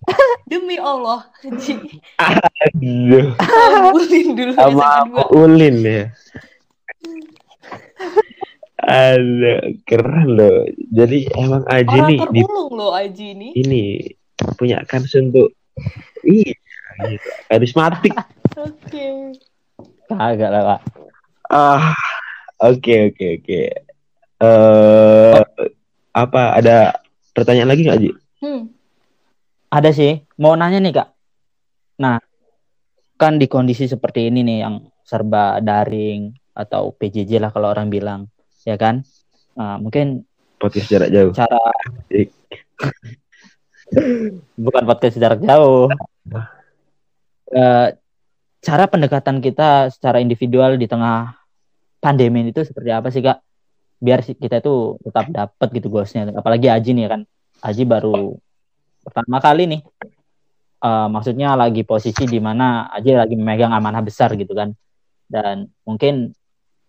Demi 0.50 0.78
Allah. 0.78 1.26
Aduh. 1.42 3.34
Ulin 3.98 4.26
dulu 4.38 4.52
Sama 4.54 4.70
SMA 4.70 5.26
2. 5.34 5.42
Ulin 5.42 5.76
ya. 5.82 6.04
Aduh, 8.84 9.60
keren 9.90 10.28
loh. 10.38 10.56
Jadi 10.94 11.18
emang 11.34 11.66
Aji 11.66 11.98
nih 12.14 12.18
di 12.30 12.40
loh 12.46 12.94
Aji 12.94 13.26
ini. 13.34 13.48
Ini 13.58 13.82
punya 14.58 14.82
kans 14.86 15.14
untuk 15.14 15.54
iya 16.26 16.54
gitu. 17.10 17.28
karismatik. 17.50 18.14
Oke. 18.58 18.70
Okay. 18.86 19.14
Kagak 20.10 20.50
lah, 20.52 20.62
Pak. 20.62 20.80
Ah, 21.54 21.94
oke 22.60 23.12
oke 23.12 23.26
oke 23.40 23.62
uh, 24.44 25.40
apa 26.14 26.42
ada 26.58 26.98
pertanyaan 27.34 27.70
lagi 27.70 27.82
nggak 27.86 28.00
Ji? 28.00 28.10
Hmm. 28.42 28.62
Ada 29.72 29.90
sih. 29.90 30.22
Mau 30.38 30.54
nanya 30.54 30.78
nih 30.78 30.94
kak. 30.94 31.08
Nah, 31.98 32.18
kan 33.18 33.38
di 33.38 33.46
kondisi 33.50 33.90
seperti 33.90 34.30
ini 34.30 34.46
nih 34.46 34.58
yang 34.62 34.74
serba 35.02 35.58
daring 35.58 36.30
atau 36.54 36.94
PJJ 36.94 37.42
lah 37.42 37.50
kalau 37.50 37.74
orang 37.74 37.90
bilang, 37.90 38.30
ya 38.62 38.78
kan? 38.78 39.02
Nah, 39.58 39.82
mungkin 39.82 40.22
podcast 40.62 40.90
jarak 40.90 41.10
jauh. 41.10 41.34
Cara 41.34 41.58
bukan 44.64 44.82
podcast 44.86 45.16
jarak 45.18 45.40
jauh. 45.42 45.90
Uh, 47.54 47.88
cara 48.64 48.84
pendekatan 48.88 49.38
kita 49.44 49.92
secara 49.92 50.18
individual 50.18 50.76
di 50.80 50.88
tengah 50.88 51.36
pandemi 52.00 52.48
itu 52.48 52.64
seperti 52.64 52.90
apa 52.90 53.08
sih 53.12 53.24
kak? 53.24 53.44
biar 54.04 54.20
kita 54.20 54.60
itu 54.60 55.00
tetap 55.00 55.26
dapat 55.32 55.68
gitu 55.72 55.88
goalsnya. 55.88 56.28
Apalagi 56.36 56.68
Aji 56.68 56.92
nih 56.92 57.08
kan. 57.08 57.20
Aji 57.64 57.88
baru 57.88 58.36
pertama 59.00 59.40
kali 59.40 59.64
nih. 59.64 59.80
Uh, 60.84 61.08
maksudnya 61.08 61.56
lagi 61.56 61.80
posisi 61.88 62.28
di 62.28 62.36
mana 62.36 62.92
Aji 62.92 63.16
lagi 63.16 63.32
memegang 63.32 63.72
amanah 63.72 64.04
besar 64.04 64.36
gitu 64.36 64.52
kan. 64.52 64.76
Dan 65.24 65.72
mungkin 65.88 66.36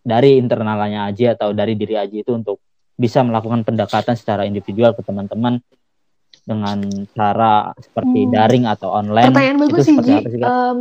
dari 0.03 0.35
internalnya 0.35 1.07
Aji 1.07 1.31
atau 1.31 1.55
dari 1.55 1.79
diri 1.79 1.95
Aji 1.95 2.27
itu 2.27 2.35
untuk 2.35 2.59
bisa 2.99 3.23
melakukan 3.23 3.63
pendekatan 3.63 4.19
secara 4.19 4.43
individual 4.43 4.91
ke 4.91 5.03
teman-teman 5.03 5.63
dengan 6.45 6.77
cara 7.17 7.73
seperti 7.81 8.19
hmm. 8.25 8.31
daring 8.31 8.65
atau 8.69 8.89
online 8.93 9.33
pertanyaan 9.33 9.59
bagus 9.65 9.77
itu 9.81 9.85
sih, 9.85 9.95
seperti 9.97 10.13
apa 10.13 10.29
sih 10.29 10.39
Um, 10.45 10.77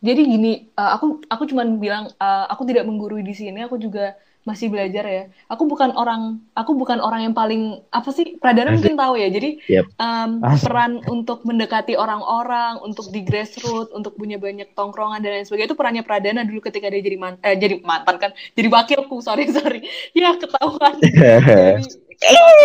jadi 0.00 0.20
gini 0.24 0.52
uh, 0.80 0.96
aku 0.96 1.20
aku 1.28 1.44
cuma 1.52 1.62
bilang 1.68 2.08
uh, 2.16 2.48
aku 2.48 2.64
tidak 2.64 2.88
menggurui 2.88 3.20
di 3.20 3.36
sini 3.36 3.60
aku 3.60 3.76
juga 3.76 4.16
masih 4.48 4.72
belajar 4.72 5.04
ya. 5.04 5.24
Aku 5.52 5.68
bukan 5.68 5.92
orang, 5.92 6.40
aku 6.56 6.72
bukan 6.72 6.96
orang 6.96 7.28
yang 7.28 7.34
paling 7.36 7.84
apa 7.92 8.08
sih 8.08 8.40
Pradana 8.40 8.72
mungkin 8.72 8.96
tahu 8.96 9.20
ya. 9.20 9.28
Jadi 9.28 9.60
Yep. 9.68 9.84
um, 10.00 10.30
peran 10.40 10.92
untuk 11.12 11.44
mendekati 11.44 11.94
orang-orang, 11.94 12.80
untuk 12.80 13.12
di 13.12 13.20
grassroots, 13.20 13.92
untuk 13.92 14.16
punya 14.16 14.40
banyak 14.40 14.72
tongkrongan 14.72 15.20
dan 15.20 15.36
lain 15.36 15.44
sebagainya 15.44 15.68
itu 15.70 15.76
perannya 15.76 16.02
Pradana 16.04 16.40
dulu 16.48 16.64
ketika 16.64 16.88
dia 16.88 17.04
jadi 17.04 17.18
mantan, 17.20 17.44
eh, 17.44 17.56
jadi 17.60 17.84
mantan 17.84 18.16
kan, 18.16 18.30
jadi 18.56 18.68
wakilku. 18.72 19.20
Sorry 19.20 19.44
sorry, 19.56 19.84
ya 20.16 20.32
ketahuan. 20.40 20.96
jadi, 22.20 22.56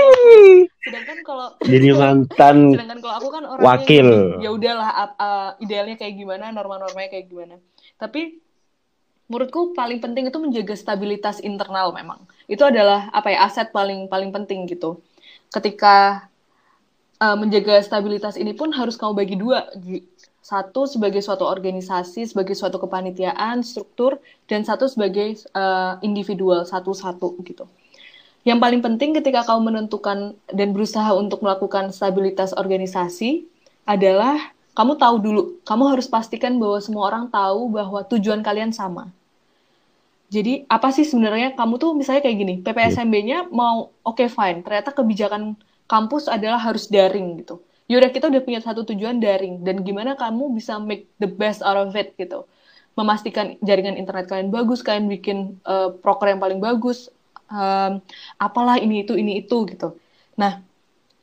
sedangkan 0.85 1.17
kalau 1.25 1.47
Jadi 1.65 1.87
mantan 1.97 2.57
sedangkan 2.77 2.99
kalau 3.01 3.15
aku 3.17 3.27
kan 3.33 3.43
orangnya 3.49 3.65
wakil. 3.65 4.07
ya 4.37 4.49
udahlah 4.53 4.87
uh, 5.17 5.49
idealnya 5.57 5.97
kayak 5.97 6.13
gimana 6.13 6.53
norma-normanya 6.53 7.09
kayak 7.09 7.25
gimana. 7.25 7.57
Tapi 7.97 8.37
menurutku 9.25 9.73
paling 9.73 9.97
penting 9.97 10.29
itu 10.29 10.37
menjaga 10.37 10.77
stabilitas 10.77 11.41
internal 11.41 11.89
memang. 11.89 12.21
Itu 12.45 12.61
adalah 12.61 13.09
apa 13.09 13.33
ya 13.33 13.49
aset 13.49 13.73
paling 13.73 14.05
paling 14.05 14.29
penting 14.29 14.69
gitu. 14.69 15.01
Ketika 15.49 16.29
uh, 17.17 17.35
menjaga 17.35 17.81
stabilitas 17.81 18.37
ini 18.37 18.53
pun 18.53 18.69
harus 18.69 18.93
kamu 18.93 19.13
bagi 19.17 19.35
dua 19.41 19.65
satu 20.45 20.85
sebagai 20.85 21.25
suatu 21.25 21.41
organisasi 21.49 22.29
sebagai 22.29 22.53
suatu 22.53 22.77
kepanitiaan 22.77 23.65
struktur 23.65 24.21
dan 24.45 24.61
satu 24.61 24.85
sebagai 24.85 25.41
uh, 25.57 25.97
individual 26.05 26.61
satu-satu 26.69 27.41
gitu 27.41 27.65
yang 28.45 28.61
paling 28.61 28.79
penting 28.85 29.17
ketika 29.17 29.41
kamu 29.41 29.73
menentukan 29.73 30.37
dan 30.53 30.69
berusaha 30.69 31.09
untuk 31.17 31.41
melakukan 31.41 31.89
stabilitas 31.89 32.53
organisasi 32.53 33.49
adalah 33.89 34.37
kamu 34.77 35.01
tahu 35.01 35.15
dulu, 35.17 35.41
kamu 35.65 35.97
harus 35.97 36.05
pastikan 36.05 36.61
bahwa 36.61 36.77
semua 36.77 37.09
orang 37.09 37.25
tahu 37.33 37.73
bahwa 37.73 38.05
tujuan 38.05 38.45
kalian 38.45 38.69
sama. 38.69 39.09
Jadi 40.29 40.67
apa 40.69 40.93
sih 40.93 41.07
sebenarnya 41.07 41.57
kamu 41.57 41.81
tuh 41.81 41.97
misalnya 41.97 42.21
kayak 42.21 42.37
gini, 42.37 42.53
PPSMB-nya 42.61 43.49
mau 43.49 43.89
oke 44.05 44.19
okay, 44.21 44.29
fine, 44.29 44.61
ternyata 44.61 44.93
kebijakan 44.93 45.57
kampus 45.89 46.29
adalah 46.29 46.61
harus 46.61 46.85
daring 46.85 47.41
gitu. 47.41 47.65
Yaudah 47.89 48.09
kita 48.13 48.29
udah 48.29 48.41
punya 48.45 48.61
satu 48.61 48.85
tujuan 48.85 49.17
daring 49.21 49.61
dan 49.65 49.81
gimana 49.81 50.13
kamu 50.17 50.53
bisa 50.53 50.77
make 50.77 51.09
the 51.17 51.29
best 51.29 51.65
out 51.65 51.77
of 51.77 51.93
it 51.97 52.13
gitu. 52.17 52.45
Memastikan 52.93 53.57
jaringan 53.65 53.97
internet 53.97 54.29
kalian 54.29 54.53
bagus, 54.53 54.85
kalian 54.85 55.09
bikin 55.09 55.37
uh, 55.65 55.93
proker 56.03 56.35
yang 56.35 56.41
paling 56.41 56.59
bagus, 56.59 57.09
um, 57.49 57.91
apalah 58.39 58.77
ini 58.81 59.03
itu 59.03 59.13
ini 59.15 59.41
itu 59.43 59.55
gitu. 59.71 59.97
Nah, 60.39 60.61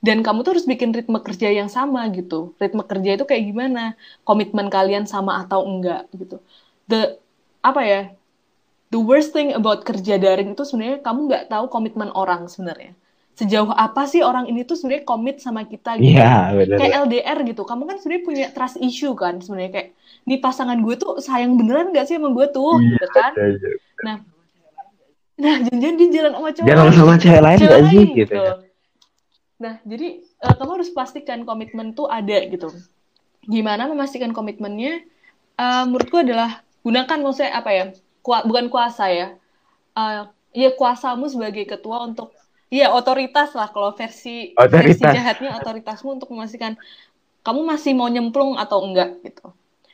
dan 0.03 0.19
kamu 0.27 0.43
tuh 0.43 0.53
harus 0.59 0.67
bikin 0.67 0.91
ritme 0.97 1.19
kerja 1.23 1.49
yang 1.51 1.71
sama 1.71 2.07
gitu. 2.11 2.55
Ritme 2.59 2.83
kerja 2.83 3.11
itu 3.17 3.25
kayak 3.29 3.45
gimana? 3.51 3.95
Komitmen 4.27 4.67
kalian 4.73 5.05
sama 5.07 5.43
atau 5.43 5.63
enggak 5.67 6.11
gitu. 6.17 6.43
The 6.91 7.19
apa 7.63 7.81
ya? 7.87 8.01
The 8.93 9.01
worst 9.01 9.33
thing 9.33 9.57
about 9.57 9.89
kerja 9.89 10.21
daring 10.21 10.53
itu 10.53 10.63
sebenarnya 10.69 11.01
kamu 11.01 11.19
nggak 11.31 11.45
tahu 11.49 11.65
komitmen 11.73 12.11
orang 12.13 12.45
sebenarnya. 12.51 12.93
Sejauh 13.33 13.73
apa 13.73 14.05
sih 14.05 14.21
orang 14.21 14.45
ini 14.45 14.69
tuh 14.69 14.77
sebenarnya 14.77 15.09
komit 15.09 15.41
sama 15.41 15.65
kita 15.65 15.97
gitu. 15.97 16.13
Iya, 16.21 16.53
benar. 16.53 16.77
Kayak 16.77 16.95
LDR 17.09 17.39
gitu. 17.49 17.63
Kamu 17.65 17.83
kan 17.89 17.97
sebenarnya 17.97 18.25
punya 18.29 18.47
trust 18.53 18.77
issue 18.85 19.17
kan 19.17 19.41
sebenarnya 19.41 19.73
kayak 19.73 19.89
di 20.29 20.37
pasangan 20.37 20.77
gue 20.85 20.95
tuh 21.01 21.17
sayang 21.25 21.57
beneran 21.57 21.91
gak 21.97 22.05
sih 22.07 22.21
sama 22.21 22.29
gue 22.37 22.47
tuh 22.53 22.77
Iya, 22.77 23.01
gitu 23.01 23.07
kan. 23.09 23.33
iya. 23.33 23.71
Nah, 24.05 24.17
nah 25.43 25.57
jangan 25.67 25.95
dia 25.99 26.09
jalan 26.15 26.33
sama 26.39 26.51
cowok 26.55 26.69
Jangan 26.71 26.85
lain, 26.87 26.95
sama 26.95 27.15
cewek 27.19 27.43
lain 27.43 27.59
cewek 27.59 27.71
gak 27.75 27.83
sih 27.91 27.99
lain, 27.99 28.19
gitu. 28.23 28.35
ya. 28.39 28.55
Nah, 29.63 29.75
jadi 29.87 30.09
eh, 30.23 30.55
kamu 30.59 30.71
harus 30.79 30.91
pastikan 30.91 31.41
komitmen 31.43 31.95
tuh 31.95 32.11
ada 32.11 32.39
gitu. 32.47 32.71
Gimana 33.47 33.87
memastikan 33.91 34.31
komitmennya? 34.35 35.03
Eh, 35.55 35.85
menurutku 35.87 36.19
adalah 36.19 36.63
gunakan 36.83 37.19
maksudnya 37.23 37.55
apa 37.55 37.71
ya? 37.71 37.85
Kua- 38.23 38.43
bukan 38.43 38.67
kuasa 38.71 39.11
ya. 39.11 39.29
Eh, 39.95 40.23
ya 40.55 40.71
kuasamu 40.75 41.31
sebagai 41.31 41.63
ketua 41.67 42.03
untuk 42.07 42.35
ya 42.73 42.91
otoritas 42.91 43.53
lah 43.55 43.69
kalau 43.71 43.93
versi 43.95 44.51
versi 44.57 44.99
Otoritas. 44.99 45.13
jahatnya 45.15 45.51
otoritasmu 45.61 46.19
untuk 46.19 46.29
memastikan 46.33 46.75
kamu 47.43 47.61
masih 47.67 47.93
mau 47.95 48.11
nyemplung 48.11 48.59
atau 48.59 48.83
enggak 48.83 49.23
gitu. 49.23 49.51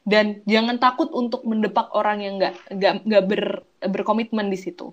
Dan 0.08 0.40
jangan 0.48 0.80
takut 0.80 1.12
untuk 1.12 1.44
mendepak 1.44 1.92
orang 1.92 2.24
yang 2.24 2.34
enggak 2.40 2.54
enggak 2.72 2.92
enggak 3.04 3.24
ber, 3.28 3.42
berkomitmen 3.84 4.48
di 4.48 4.56
situ 4.56 4.92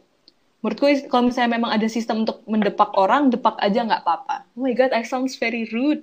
menurutku 0.66 0.90
kalau 1.14 1.30
misalnya 1.30 1.62
memang 1.62 1.78
ada 1.78 1.86
sistem 1.86 2.26
untuk 2.26 2.42
mendepak 2.50 2.98
orang, 2.98 3.30
depak 3.30 3.54
aja 3.62 3.86
nggak 3.86 4.02
apa-apa. 4.02 4.50
Oh 4.58 4.66
my 4.66 4.74
god, 4.74 4.98
I 4.98 5.06
sounds 5.06 5.38
very 5.38 5.70
rude. 5.70 6.02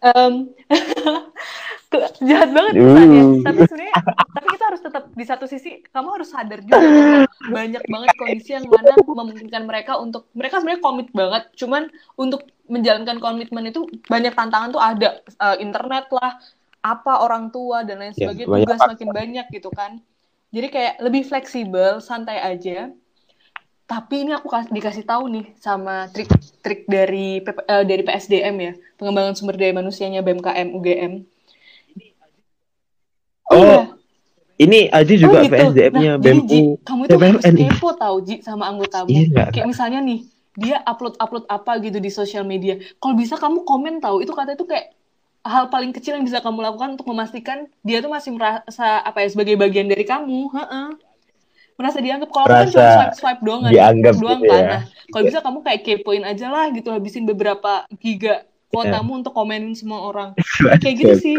Um, 0.00 0.56
jahat 2.24 2.48
banget 2.56 2.80
kesannya. 2.80 3.20
Uh. 3.20 3.44
Tapi 3.44 3.58
sebenarnya, 3.68 3.94
tapi 4.08 4.46
kita 4.56 4.64
harus 4.72 4.80
tetap 4.80 5.04
di 5.12 5.24
satu 5.28 5.44
sisi, 5.44 5.84
kamu 5.92 6.08
harus 6.16 6.32
sadar 6.32 6.64
juga 6.64 7.28
banyak 7.52 7.84
banget 7.84 8.08
kondisi 8.16 8.50
yang 8.56 8.64
mana 8.72 8.96
memungkinkan 9.04 9.62
mereka 9.68 10.00
untuk 10.00 10.32
mereka 10.32 10.64
sebenarnya 10.64 10.80
komit 10.80 11.08
banget. 11.12 11.42
Cuman 11.60 11.92
untuk 12.16 12.48
menjalankan 12.72 13.20
komitmen 13.20 13.68
itu 13.68 13.84
banyak 14.08 14.32
tantangan 14.32 14.72
tuh 14.72 14.80
ada 14.80 15.20
Eh, 15.20 15.56
internet 15.60 16.08
lah, 16.12 16.40
apa 16.80 17.20
orang 17.20 17.52
tua 17.52 17.84
dan 17.84 18.00
lain 18.00 18.16
Ya, 18.16 18.32
sebagainya. 18.32 18.48
banyak 18.48 18.64
tugas 18.64 18.80
makin 18.96 19.08
banyak 19.12 19.46
gitu 19.52 19.68
kan. 19.72 20.00
Jadi 20.50 20.66
kayak 20.72 20.94
lebih 21.04 21.22
fleksibel, 21.28 22.00
santai 22.00 22.40
aja 22.40 22.88
tapi 23.90 24.22
ini 24.22 24.30
aku 24.30 24.46
kas- 24.46 24.70
dikasih 24.70 25.02
tahu 25.02 25.26
nih 25.26 25.50
sama 25.58 26.06
trik-trik 26.14 26.86
dari 26.86 27.42
PP 27.42 27.58
eh, 27.66 27.82
dari 27.82 28.02
PSDM 28.06 28.54
ya 28.56 28.72
pengembangan 28.94 29.34
sumber 29.34 29.58
daya 29.58 29.74
manusianya 29.74 30.22
BMKM 30.22 30.70
UGM 30.70 31.26
Oh, 33.50 33.58
iya. 33.58 33.82
Ini 34.60 34.94
Aji 34.94 35.18
juga 35.18 35.40
Oh, 35.40 35.42
gitu. 35.42 35.56
PSDM-nya 35.58 36.12
Nah, 36.14 36.22
Ji, 36.22 36.22
BMU. 36.22 36.78
kamu 36.86 37.00
itu 37.02 37.16
harus 37.18 37.42
BMN. 37.42 37.56
kepo 37.66 37.88
tahu 37.98 38.16
Ji 38.22 38.34
sama 38.46 38.70
anggotamu 38.70 39.10
Iya, 39.10 39.50
kayak 39.50 39.66
misalnya 39.66 39.98
nih 39.98 40.22
dia 40.54 40.78
upload 40.86 41.18
upload 41.18 41.50
apa 41.50 41.82
gitu 41.82 41.98
di 41.98 42.14
sosial 42.14 42.46
media 42.46 42.78
kalau 42.98 43.18
bisa 43.18 43.34
kamu 43.34 43.66
komen 43.66 43.98
tahu 43.98 44.22
itu 44.22 44.30
kata 44.30 44.54
itu 44.54 44.62
kayak 44.62 44.94
hal 45.40 45.66
paling 45.66 45.90
kecil 45.90 46.14
yang 46.14 46.22
bisa 46.22 46.38
kamu 46.38 46.60
lakukan 46.60 46.94
untuk 46.94 47.08
memastikan 47.08 47.66
dia 47.80 47.98
tuh 47.98 48.12
masih 48.12 48.36
merasa 48.36 49.00
apa 49.00 49.24
ya 49.24 49.28
sebagai 49.32 49.56
bagian 49.56 49.88
dari 49.88 50.04
kamu 50.04 50.52
Heeh. 50.52 50.88
Merasa 51.80 51.98
dianggap 52.04 52.28
kalau 52.28 52.44
aku 52.44 52.52
kan 52.52 52.68
cuma 52.68 52.90
swipe 52.92 53.16
swipe 53.16 53.40
doang 53.40 53.60
kan 53.64 53.72
dianggap 53.72 54.14
doang 54.20 54.40
gitu 54.44 54.52
kan. 54.52 54.60
ya. 54.60 54.68
nah 54.68 54.82
kalau 55.10 55.22
bisa 55.26 55.38
kamu 55.40 55.58
kayak 55.64 55.80
kepoin 55.82 56.24
aja 56.28 56.46
lah 56.52 56.66
gitu 56.70 56.88
habisin 56.92 57.24
beberapa 57.24 57.88
giga 57.98 58.44
kuotamu 58.70 59.18
untuk 59.18 59.34
komenin 59.34 59.74
semua 59.74 60.06
orang. 60.06 60.30
Kayak 60.82 60.96
gitu 61.02 61.14
sih. 61.18 61.38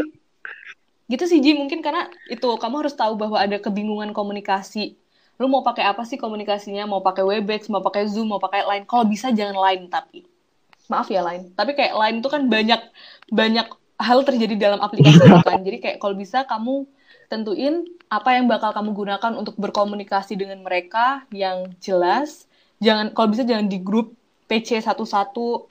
Gitu 1.08 1.23
sih 1.27 1.39
Ji 1.43 1.56
mungkin 1.56 1.80
karena 1.84 2.08
itu 2.27 2.47
kamu 2.47 2.88
harus 2.88 2.95
tahu 2.95 3.15
bahwa 3.15 3.39
ada 3.39 3.58
kebingungan 3.60 4.12
komunikasi. 4.12 4.99
Lu 5.39 5.47
mau 5.47 5.65
pakai 5.65 5.88
apa 5.88 6.04
sih 6.06 6.19
komunikasinya? 6.19 6.86
Mau 6.86 7.01
pakai 7.01 7.23
webex 7.25 7.71
mau 7.71 7.82
pakai 7.82 8.06
zoom 8.08 8.36
mau 8.36 8.39
pakai 8.39 8.67
line. 8.67 8.86
Kalau 8.86 9.08
bisa 9.08 9.32
jangan 9.32 9.58
line 9.58 9.88
tapi. 9.88 10.27
Maaf 10.91 11.08
ya 11.08 11.23
line. 11.23 11.56
Tapi 11.56 11.71
kayak 11.73 11.95
line 11.95 12.17
itu 12.19 12.30
kan 12.30 12.45
banyak 12.51 12.82
banyak 13.32 13.67
hal 14.01 14.25
terjadi 14.25 14.57
dalam 14.57 14.81
aplikasi 14.81 15.21
itu 15.29 15.39
kan. 15.45 15.61
Jadi 15.61 15.77
kayak 15.77 15.97
kalau 16.01 16.17
bisa 16.17 16.43
kamu 16.49 16.89
tentuin 17.31 17.87
apa 18.11 18.35
yang 18.35 18.49
bakal 18.49 18.75
kamu 18.75 18.91
gunakan 18.91 19.31
untuk 19.39 19.55
berkomunikasi 19.55 20.35
dengan 20.35 20.59
mereka 20.65 21.23
yang 21.31 21.71
jelas. 21.79 22.49
Jangan 22.81 23.13
kalau 23.15 23.31
bisa 23.31 23.47
jangan 23.47 23.69
di 23.69 23.79
grup 23.79 24.17
PC 24.49 24.83
satu-satu. 24.83 25.69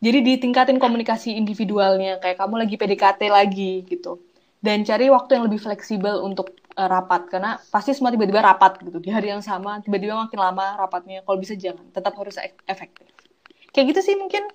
Jadi 0.00 0.18
ditingkatin 0.20 0.80
komunikasi 0.80 1.36
individualnya 1.36 2.20
kayak 2.20 2.40
kamu 2.40 2.64
lagi 2.64 2.74
PDKT 2.80 3.20
lagi 3.28 3.84
gitu. 3.84 4.22
Dan 4.64 4.80
cari 4.80 5.12
waktu 5.12 5.36
yang 5.36 5.44
lebih 5.44 5.60
fleksibel 5.60 6.24
untuk 6.24 6.56
uh, 6.76 6.88
rapat. 6.88 7.28
Karena 7.28 7.60
pasti 7.68 7.92
semua 7.92 8.08
tiba-tiba 8.08 8.40
rapat 8.40 8.80
gitu. 8.80 8.96
Di 8.96 9.12
hari 9.12 9.32
yang 9.32 9.44
sama 9.44 9.84
tiba-tiba 9.84 10.16
makin 10.16 10.40
lama 10.40 10.80
rapatnya. 10.80 11.20
Kalau 11.20 11.36
bisa 11.36 11.52
jangan 11.52 11.84
tetap 11.92 12.16
harus 12.16 12.40
e- 12.40 12.56
efektif. 12.64 13.04
Kayak 13.76 13.96
gitu 13.96 14.00
sih 14.12 14.16
mungkin 14.16 14.48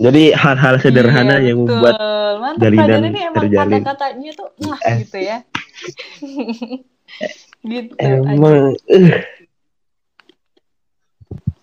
Jadi 0.00 0.32
hal-hal 0.32 0.74
sederhana 0.80 1.36
Iya, 1.36 1.52
yang 1.52 1.58
betul. 1.60 1.76
membuat 1.76 1.94
Mantap, 2.40 2.62
jalinan 2.62 3.00
ini 3.04 3.20
emang 3.20 3.36
terjalin. 3.38 3.72
kata-katanya 3.76 4.30
tuh 4.32 4.48
Eh. 4.80 4.96
gitu 4.98 5.18
ya 5.20 5.38
gitu 7.70 7.92
emang 8.00 8.56
eh. 8.86 9.20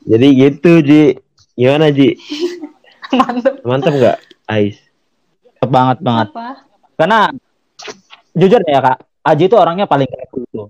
Jadi 0.06 0.28
gitu 0.38 0.72
Ji. 0.80 1.04
Gimana 1.54 1.90
Ji? 1.90 2.14
mantep 3.20 3.54
Mantap 3.62 3.92
nggak? 3.92 4.18
Ais. 4.46 4.78
Mantep 5.58 5.70
banget 5.70 5.98
banget. 6.00 6.28
apa 6.32 6.48
Karena 6.94 7.20
jujur 8.32 8.62
ya 8.64 8.80
kak, 8.80 8.98
Aji 9.24 9.44
itu 9.46 9.58
orangnya 9.58 9.84
paling 9.84 10.08
kaku 10.08 10.46
tuh. 10.48 10.68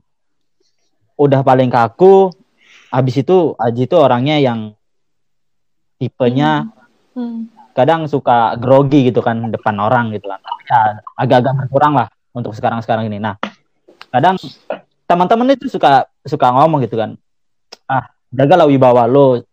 Udah 1.16 1.44
paling 1.44 1.68
kaku. 1.68 2.32
Habis 2.88 3.20
itu 3.20 3.54
Aji 3.54 3.86
itu 3.86 3.96
orangnya 3.96 4.40
yang 4.40 4.72
tipenya 5.98 6.72
Hmm. 7.12 7.50
Kadang 7.78 8.10
suka 8.10 8.58
grogi 8.58 9.14
gitu 9.14 9.22
kan 9.22 9.54
depan 9.54 9.78
orang 9.78 10.10
gitu 10.10 10.26
kan. 10.26 10.42
Tapi 10.42 10.62
ya 10.66 10.80
agak-agak 11.14 11.54
berkurang 11.62 11.94
lah 11.94 12.10
untuk 12.34 12.58
sekarang-sekarang 12.58 13.06
ini. 13.06 13.22
Nah, 13.22 13.38
kadang 14.10 14.42
teman-teman 15.06 15.54
itu 15.54 15.70
suka 15.70 16.10
suka 16.26 16.50
ngomong 16.58 16.82
gitu 16.90 16.98
kan. 16.98 17.14
Ah, 17.86 18.10
jagalah 18.34 18.66
wibawa 18.66 19.06
lo. 19.06 19.46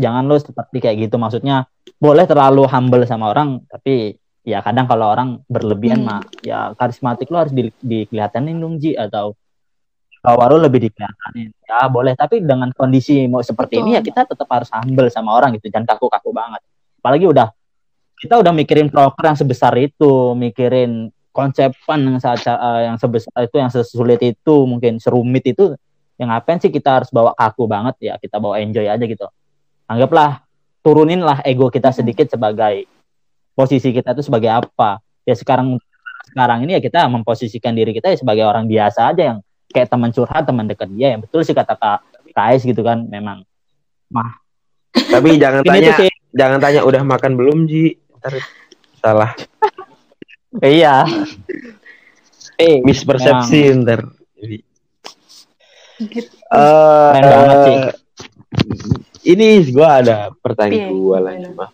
Jangan 0.00 0.24
lo 0.24 0.40
seperti 0.40 0.80
kayak 0.80 0.96
gitu. 1.04 1.20
Maksudnya 1.20 1.68
boleh 2.00 2.24
terlalu 2.24 2.64
humble 2.64 3.04
sama 3.04 3.28
orang, 3.28 3.60
tapi 3.68 4.16
ya 4.42 4.58
kadang 4.64 4.90
kalau 4.90 5.14
orang 5.14 5.38
berlebihan 5.46 6.02
Hmm. 6.02 6.08
mah 6.18 6.20
ya 6.42 6.74
karismatik 6.74 7.30
lo 7.30 7.46
harus 7.46 7.54
di, 7.54 7.70
dikelihatanin 7.78 8.58
dong 8.58 8.82
Ji 8.82 8.98
atau 8.98 9.38
baru 10.22 10.58
lebih 10.58 10.90
dikelihatanin 10.90 11.50
ya 11.62 11.86
boleh 11.86 12.14
tapi 12.18 12.42
dengan 12.42 12.70
kondisi 12.74 13.26
mau 13.30 13.42
seperti 13.42 13.78
Betul. 13.78 13.86
ini 13.86 13.90
ya 13.98 14.02
kita 14.02 14.26
tetap 14.26 14.46
harus 14.50 14.70
humble 14.70 15.06
sama 15.10 15.34
orang 15.34 15.54
gitu 15.58 15.70
jangan 15.70 15.94
kaku-kaku 15.94 16.30
banget 16.34 16.62
apalagi 17.02 17.26
udah 17.26 17.50
kita 18.22 18.38
udah 18.38 18.54
mikirin 18.54 18.86
proker 18.86 19.26
yang 19.26 19.34
sebesar 19.34 19.74
itu 19.82 20.38
mikirin 20.38 21.10
konsepan 21.34 21.98
yang 22.06 22.22
saat 22.22 22.46
yang 22.86 22.94
sebesar 22.94 23.34
itu 23.42 23.56
yang 23.58 23.66
sesulit 23.74 24.22
itu 24.22 24.54
mungkin 24.62 25.02
serumit 25.02 25.42
itu 25.42 25.74
yang 26.22 26.30
ngapain 26.30 26.62
sih 26.62 26.70
kita 26.70 27.02
harus 27.02 27.10
bawa 27.10 27.34
kaku 27.34 27.66
banget? 27.66 27.98
Ya 27.98 28.14
kita 28.14 28.38
bawa 28.38 28.62
enjoy 28.62 28.86
aja 28.86 29.02
gitu. 29.02 29.26
Anggaplah 29.90 30.46
turunin 30.86 31.18
lah 31.18 31.42
ego 31.42 31.66
kita 31.66 31.90
Mhm. 31.90 31.98
sedikit 31.98 32.26
sebagai 32.30 32.86
posisi 33.58 33.90
kita 33.90 34.14
itu 34.14 34.22
sebagai 34.22 34.54
apa. 34.54 35.02
Ya 35.26 35.34
sekarang 35.34 35.82
sekarang 36.30 36.62
ini 36.62 36.78
ya 36.78 36.80
kita 36.84 37.10
memposisikan 37.10 37.74
diri 37.74 37.90
kita 37.90 38.14
ya 38.14 38.22
sebagai 38.22 38.46
orang 38.46 38.70
biasa 38.70 39.10
aja 39.10 39.34
yang 39.34 39.38
kayak 39.74 39.90
teman 39.90 40.14
curhat 40.14 40.46
teman 40.46 40.70
dekat 40.70 40.86
dia. 40.94 41.18
Yang 41.18 41.26
betul 41.26 41.40
sih 41.42 41.56
kata 41.58 41.74
kak 41.74 42.06
Kais 42.32 42.62
gitu 42.64 42.80
kan 42.86 43.02
memang. 43.10 43.42
Tapi 44.94 45.36
jangan 45.36 45.60
tanya, 45.66 45.92
sih 46.00 46.08
jangan 46.32 46.58
tanya 46.58 46.82
udah 46.82 47.02
makan 47.04 47.36
belum 47.36 47.68
Ji. 47.68 47.96
Ntar 48.18 48.40
salah 49.02 49.32
iya 50.62 51.02
eh 52.60 52.78
mispersepsi 52.84 53.72
ntar. 53.82 54.06
Jadi, 54.38 54.58
Gitu. 56.02 56.34
eh, 56.50 57.10
Keren 57.14 57.30
banget 57.30 57.58
sih. 57.62 57.76
Ini 59.22 59.62
gue 59.70 59.86
ada 59.86 60.34
pertanyaan 60.34 60.90
Iya, 60.90 60.98
gue 60.98 61.18
lagi 61.22 61.46
maaf. 61.54 61.72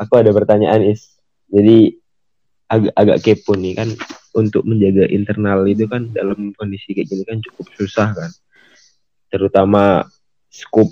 Aku 0.00 0.12
ada 0.16 0.32
pertanyaan 0.32 0.80
is. 0.80 1.12
Jadi 1.52 1.92
agak 2.66 2.92
agak 2.96 3.18
kepo 3.22 3.52
nih 3.54 3.76
kan 3.76 3.88
untuk 4.32 4.64
menjaga 4.64 5.06
internal 5.12 5.62
itu 5.68 5.84
kan 5.86 6.08
dalam 6.10 6.56
kondisi 6.56 6.96
kayak 6.96 7.08
gini 7.08 7.22
kan 7.28 7.38
cukup 7.44 7.66
susah 7.76 8.16
kan. 8.16 8.30
Terutama 9.28 10.08
skup 10.48 10.88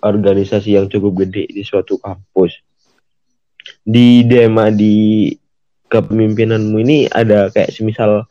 organisasi 0.00 0.76
yang 0.76 0.88
cukup 0.88 1.24
gede 1.26 1.48
di 1.48 1.62
suatu 1.64 1.96
kampus. 2.00 2.60
Di 3.84 4.24
Dema 4.24 4.72
di 4.72 5.30
kepemimpinanmu 5.90 6.76
ini 6.80 6.98
ada 7.10 7.50
kayak 7.50 7.74
semisal 7.74 8.24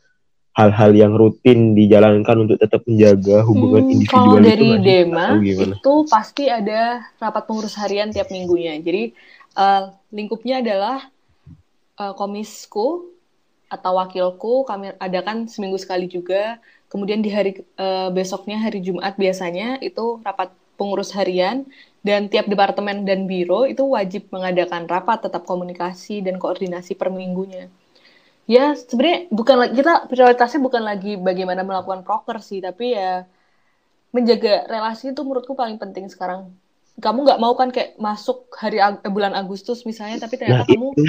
hal-hal 0.56 0.90
yang 0.92 1.12
rutin 1.14 1.72
dijalankan 1.78 2.44
untuk 2.44 2.58
tetap 2.58 2.82
menjaga 2.84 3.46
hubungan 3.46 3.86
Hmm, 3.86 3.92
individual 3.94 4.40
kalau 4.40 4.42
itu 4.42 4.48
dari 4.50 4.68
sih? 4.68 4.82
Dema 4.82 5.26
itu 5.40 5.94
pasti 6.10 6.44
ada 6.50 7.06
rapat 7.22 7.42
pengurus 7.46 7.78
harian 7.78 8.10
tiap 8.10 8.28
minggunya. 8.34 8.74
Jadi 8.82 9.14
eh, 9.56 9.82
lingkupnya 10.10 10.60
adalah 10.60 11.06
eh, 12.00 12.14
komisku 12.18 13.08
atau 13.70 13.92
wakilku 14.02 14.66
kami 14.66 14.90
adakan 14.98 15.46
seminggu 15.46 15.78
sekali 15.78 16.10
juga. 16.10 16.58
Kemudian 16.90 17.22
di 17.22 17.30
hari 17.30 17.62
eh, 17.62 18.08
besoknya 18.10 18.58
hari 18.58 18.82
Jumat 18.82 19.14
biasanya 19.14 19.78
itu 19.78 20.18
rapat 20.26 20.50
pengurus 20.80 21.10
harian 21.18 21.56
dan 22.08 22.20
tiap 22.32 22.46
departemen 22.52 22.96
dan 23.08 23.20
biro 23.30 23.60
itu 23.72 23.82
wajib 23.96 24.22
mengadakan 24.34 24.82
rapat 24.94 25.18
tetap 25.28 25.42
komunikasi 25.50 26.14
dan 26.26 26.36
koordinasi 26.42 26.92
per 27.00 27.08
minggunya. 27.20 27.64
Ya 28.54 28.64
sebenarnya 28.74 29.18
bukan 29.38 29.56
lagi 29.62 29.72
kita 29.80 29.92
prioritasnya 30.10 30.60
bukan 30.66 30.82
lagi 30.90 31.12
bagaimana 31.28 31.62
melakukan 31.68 32.02
proker 32.06 32.38
sih, 32.48 32.60
tapi 32.66 32.84
ya 32.98 33.26
menjaga 34.16 34.50
relasi 34.72 35.04
itu 35.14 35.20
menurutku 35.26 35.54
paling 35.60 35.78
penting 35.82 36.06
sekarang. 36.14 36.40
Kamu 37.04 37.18
nggak 37.26 37.40
mau 37.44 37.54
kan 37.60 37.68
kayak 37.74 37.90
masuk 38.06 38.36
hari 38.62 38.78
Ag- 38.86 39.02
eh, 39.06 39.12
bulan 39.16 39.32
Agustus 39.40 39.78
misalnya, 39.90 40.16
tapi 40.24 40.34
ternyata 40.40 40.62
Nah, 40.62 40.66
kamu 40.70 40.86
itu 40.94 41.02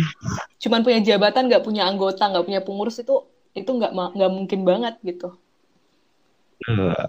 cuman 0.63 0.81
punya 0.85 0.99
jabatan, 1.09 1.43
nggak 1.49 1.63
punya 1.67 1.83
anggota, 1.89 2.23
nggak 2.31 2.45
punya 2.47 2.61
pengurus 2.67 2.97
itu 3.03 3.13
itu 3.59 3.69
nggak 3.77 3.91
nggak 4.17 4.31
mungkin 4.37 4.61
banget 4.69 4.95
gitu. 5.09 5.27
eh, 6.67 7.05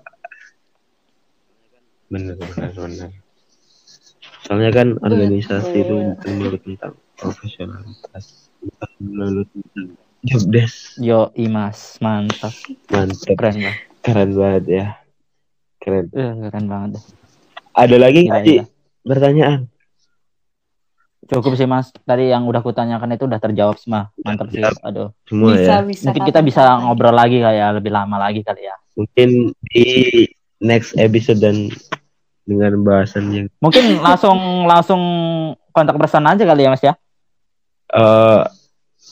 bener 2.13 2.37
bener 2.37 2.71
bener. 2.71 3.11
Soalnya 4.43 4.71
kan 4.71 4.89
organisasi 5.01 5.77
itu 5.81 5.95
bukan 6.13 6.31
melulu 6.37 6.59
tentang 6.61 6.93
profesionalitas, 7.17 8.25
bukan 8.61 8.91
melulu 9.01 9.43
tentang 9.49 9.87
job 10.23 10.43
desk. 10.47 11.01
yo 11.01 11.33
imas 11.35 11.97
mantap 11.99 12.53
Mantap, 12.87 13.35
keren 13.35 13.57
lah 13.59 13.77
keren 14.03 14.31
banget 14.35 14.65
ya, 14.69 14.87
keren. 15.79 16.07
Eh, 16.13 16.33
keren 16.43 16.67
banget. 16.67 17.01
Ada 17.73 17.97
lagi 17.97 18.21
nggak 18.27 18.43
Ci? 18.43 18.49
gila. 18.53 18.65
Pertanyaan? 19.03 19.61
cukup 21.23 21.55
sih 21.55 21.65
mas 21.65 21.89
tadi 22.03 22.29
yang 22.29 22.45
udah 22.45 22.61
kutanyakan 22.61 23.15
itu 23.15 23.25
udah 23.25 23.41
terjawab 23.41 23.79
semua 23.81 24.11
mantap 24.21 24.53
sih 24.53 24.61
aduh 24.61 25.15
Semua 25.25 25.55
bisa 25.55 25.81
ya. 25.81 25.81
bisa. 25.81 26.05
mungkin 26.11 26.23
kita 26.29 26.41
bisa 26.45 26.63
ngobrol 26.83 27.15
lagi 27.15 27.41
kayak 27.41 27.81
lebih 27.81 27.89
lama 27.89 28.21
lagi 28.21 28.43
kali 28.45 28.67
ya 28.67 28.77
Mungkin 28.93 29.55
di 29.73 29.87
next 30.61 30.93
episode 31.01 31.41
dan 31.41 31.73
dengan 32.43 32.73
bahasan 32.81 33.25
yang 33.29 33.47
mungkin 33.59 33.85
langsung 34.07 34.39
langsung 34.65 35.03
kontak 35.71 35.95
person 35.95 36.25
aja 36.25 36.43
kali 36.43 36.63
ya 36.63 36.71
mas 36.71 36.83
ya 36.83 36.95
eh 37.89 38.43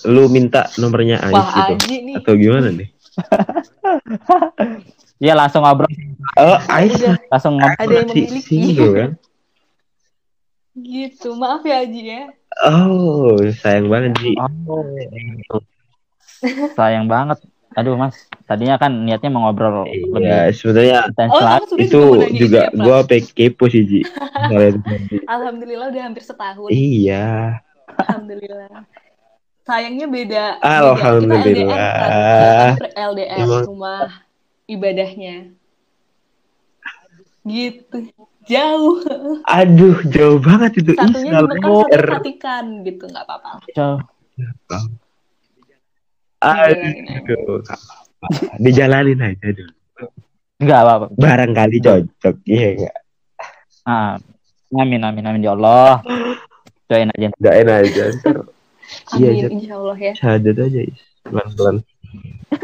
lu 0.02 0.26
minta 0.26 0.64
nomornya 0.74 1.20
Ais 1.20 1.32
Wah 1.32 1.48
gitu 1.68 1.72
Aji 1.76 1.94
nih. 2.02 2.14
atau 2.16 2.32
gimana 2.34 2.68
nih? 2.70 2.88
Iya 5.20 5.36
langsung 5.36 5.60
ngobrol 5.60 5.84
Oh, 6.34 6.56
Ais 6.66 6.96
Udah 6.96 7.20
langsung 7.28 7.60
ngobrol 7.60 7.76
ada 7.78 7.92
yang 7.94 8.08
memiliki. 8.08 8.40
single 8.40 8.92
kan? 8.94 9.10
gitu. 10.72 11.28
Maaf 11.34 11.60
ya 11.60 11.84
Aji 11.84 12.00
ya. 12.02 12.22
Oh, 12.64 13.36
sayang 13.54 13.86
banget 13.86 14.16
Ji. 14.16 14.32
Oh. 14.64 14.80
sayang 16.72 17.04
banget 17.04 17.36
aduh 17.70 17.94
mas 17.94 18.26
tadinya 18.44 18.74
kan 18.76 18.90
niatnya 18.90 19.30
mau 19.30 19.46
ngobrol 19.46 19.86
lebih 19.86 20.10
Iya, 20.18 20.50
sebenarnya 20.50 20.98
intens 21.06 21.30
Oh, 21.30 21.38
lagi 21.38 21.74
itu 21.78 22.02
juga 22.34 22.66
ini 22.66 22.74
ya, 22.74 22.82
gua 22.82 22.98
pe 23.06 23.22
kepo 23.22 23.70
sih 23.70 23.86
Ji. 23.86 24.00
Alhamdulillah 25.34 25.86
udah 25.88 26.02
hampir 26.02 26.26
setahun. 26.26 26.66
iya. 26.68 27.62
Alhamdulillah. 27.94 28.82
Sayangnya 29.62 30.06
beda. 30.06 30.44
beda. 30.58 30.66
Alhamdulillah. 30.66 31.78
Kita 31.78 32.06
LDR, 32.10 32.74
kan? 32.74 32.90
LDR 33.14 33.38
Emang- 33.38 33.66
rumah 33.70 34.02
ibadahnya. 34.66 35.36
Gitu. 37.40 37.98
Jauh. 38.44 38.98
Aduh, 39.46 39.96
jauh 40.10 40.38
banget 40.42 40.82
itu. 40.82 40.92
Satunya 40.98 41.38
satu 41.38 41.86
R. 41.86 42.06
Vatikan 42.18 42.64
gitu, 42.82 43.04
nggak 43.06 43.24
apa-apa. 43.24 43.62
Jauh. 43.72 44.00
Aduh, 46.40 46.92
nggak 47.20 47.36
apa-apa. 47.36 47.74
dijalanin 48.56 49.20
aja 49.20 49.48
dulu. 49.52 49.74
Enggak 50.60 50.78
apa-apa. 50.80 51.06
Barangkali 51.16 51.76
cocok, 51.80 52.34
iya 52.44 52.68
enggak? 52.76 52.96
Ah, 53.84 54.16
amin 54.72 55.00
amin 55.00 55.24
amin 55.24 55.44
ya 55.44 55.52
Allah. 55.52 56.04
Doain 56.84 57.08
aja. 57.10 57.28
Enggak 57.32 57.54
enak 57.56 57.76
aja. 57.86 58.04
Iya, 59.14 59.30
Amin, 59.30 59.54
insya 59.54 59.74
Allah 59.78 59.96
ya. 59.96 60.12
syahadat 60.18 60.56
aja. 60.66 60.80
Pelan-pelan. 61.22 61.76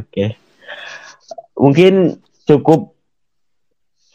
Oke. 0.00 0.26
Mungkin 1.52 2.16
cukup 2.44 2.96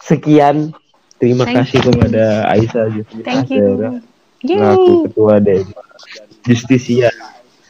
sekian. 0.01 0.73
Terima 1.21 1.45
Thank 1.45 1.69
kasih 1.69 1.77
you. 1.77 1.85
kepada 1.93 2.23
Aisyah 2.49 2.85
Justina 2.89 3.21
Thank 3.21 3.53
you. 3.53 3.65
selaku 4.41 4.41
Yay. 4.41 4.89
ketua 5.05 5.35
Dema 5.37 5.81
Justisia 6.41 7.13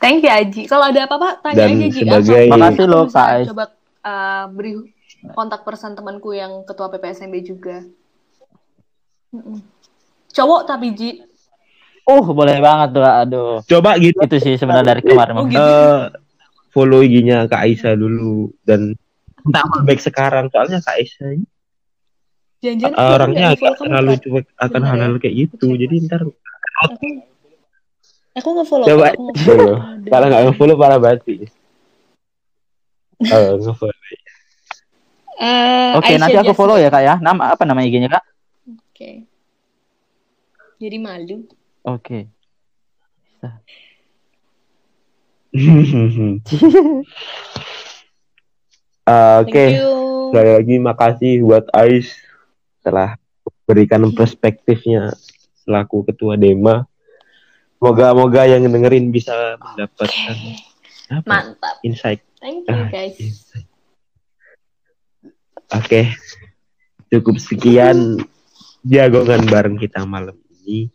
Thank 0.01 0.25
you 0.25 0.33
Aji. 0.33 0.65
Kalau 0.65 0.89
ada 0.89 1.05
apa-apa 1.05 1.37
tanya 1.39 1.69
Dan 1.69 1.77
aja 1.77 1.87
Ji. 1.87 2.01
sebagai- 2.01 2.49
Atau 2.49 2.57
Makasih 2.57 2.83
aku 2.83 2.91
loh, 2.91 3.03
Kak 3.05 3.27
Ais. 3.29 3.45
Coba 3.47 3.65
uh, 4.01 4.43
beri 4.49 4.71
kontak 5.31 5.61
person 5.61 5.93
temanku 5.93 6.33
yang 6.33 6.65
ketua 6.65 6.89
PPSMB 6.89 7.35
juga. 7.45 7.85
Mm-mm. 9.29 9.61
Cowok 10.33 10.61
tapi 10.65 10.87
Ji. 10.91 11.11
Uh, 12.01 12.25
boleh 12.25 12.57
banget 12.57 12.97
tuh. 12.97 13.05
Aduh. 13.05 13.53
coba 13.61 13.93
gitu 13.95 14.17
Itu 14.17 14.37
sih 14.41 14.57
sebenarnya 14.57 14.97
dari 14.97 15.01
kemarin. 15.05 15.33
Oh, 15.37 15.45
gitu. 15.45 15.61
eh, 15.61 15.99
follow 16.73 16.99
IG-nya 16.99 17.45
Kak 17.45 17.61
Aisyah 17.61 17.93
dulu 17.93 18.49
dan 18.65 18.97
entah 19.45 19.65
baik 19.85 20.01
sekarang 20.01 20.49
soalnya 20.49 20.81
Kak 20.81 20.97
Aisyah 20.97 21.29
ini 21.33 21.45
Jangan-jangan 22.61 22.93
eh, 22.93 23.01
aku 23.01 23.13
orangnya 23.13 23.45
agak 23.53 23.73
terlalu 23.75 24.11
cuek 24.21 24.45
akan 24.55 24.81
hal-hal 24.85 25.13
kayak 25.17 25.35
gitu 25.45 25.67
jadi 25.73 25.95
ntar 26.05 26.21
Aku, 28.31 28.49
nge-follow. 28.55 28.87
coba. 28.87 29.11
Aku 29.11 29.23
nge-follow. 29.31 29.75
follow 29.75 30.07
kalau 30.07 30.25
nggak 30.31 30.43
nge-follow 30.47 30.75
parah 30.79 30.99
banget 30.99 31.19
sih 31.27 31.39
oh, 33.27 33.59
nge-follow 33.59 33.97
Eh, 35.41 35.97
Oke, 35.97 36.13
Aisyah 36.13 36.21
nanti 36.21 36.37
aku 36.37 36.53
follow 36.53 36.77
ya 36.77 36.93
kak 36.93 37.01
ya. 37.01 37.17
Nama 37.17 37.57
apa 37.57 37.65
nama 37.65 37.81
IG-nya 37.81 38.13
kak? 38.13 38.21
Oke. 38.77 39.25
Jadi 40.77 40.97
malu. 41.01 41.49
Oke. 41.81 42.29
Oke, 49.41 49.65
sekali 50.29 50.51
lagi 50.61 50.75
makasih 50.77 51.41
buat 51.41 51.65
Ais 51.73 52.13
telah 52.85 53.17
berikan 53.65 54.05
perspektifnya 54.13 55.09
selaku 55.65 56.05
ketua 56.05 56.37
Dema. 56.37 56.85
Moga-moga 57.81 58.45
yang 58.45 58.61
dengerin 58.63 59.09
bisa 59.09 59.57
mendapatkan 59.57 60.37
apa, 61.09 61.25
Mantap. 61.25 61.75
insight. 61.81 62.21
Thank 62.37 62.69
you 62.69 62.77
Ah, 62.77 62.87
guys. 62.87 63.17
Oke. 65.71 66.13
Cukup 67.09 67.41
sekian 67.41 68.21
jagongan 68.81 69.43
bareng 69.43 69.75
kita 69.75 70.05
malam 70.05 70.37
ini. 70.61 70.93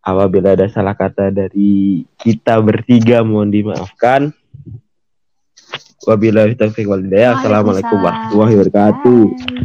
Apabila 0.00 0.52
ada 0.52 0.68
salah 0.68 0.94
kata 0.94 1.32
dari 1.32 2.04
kita 2.14 2.60
bertiga 2.60 3.24
mohon 3.24 3.50
dimaafkan. 3.50 4.30
Wabillahi 6.04 6.52
taufiq 6.54 6.84
wal 6.84 7.00
hidayah. 7.00 7.40
Assalamualaikum 7.40 7.96
warahmatullahi 7.96 8.54
wabarakatuh. 8.54 9.20
Bye. 9.24 9.64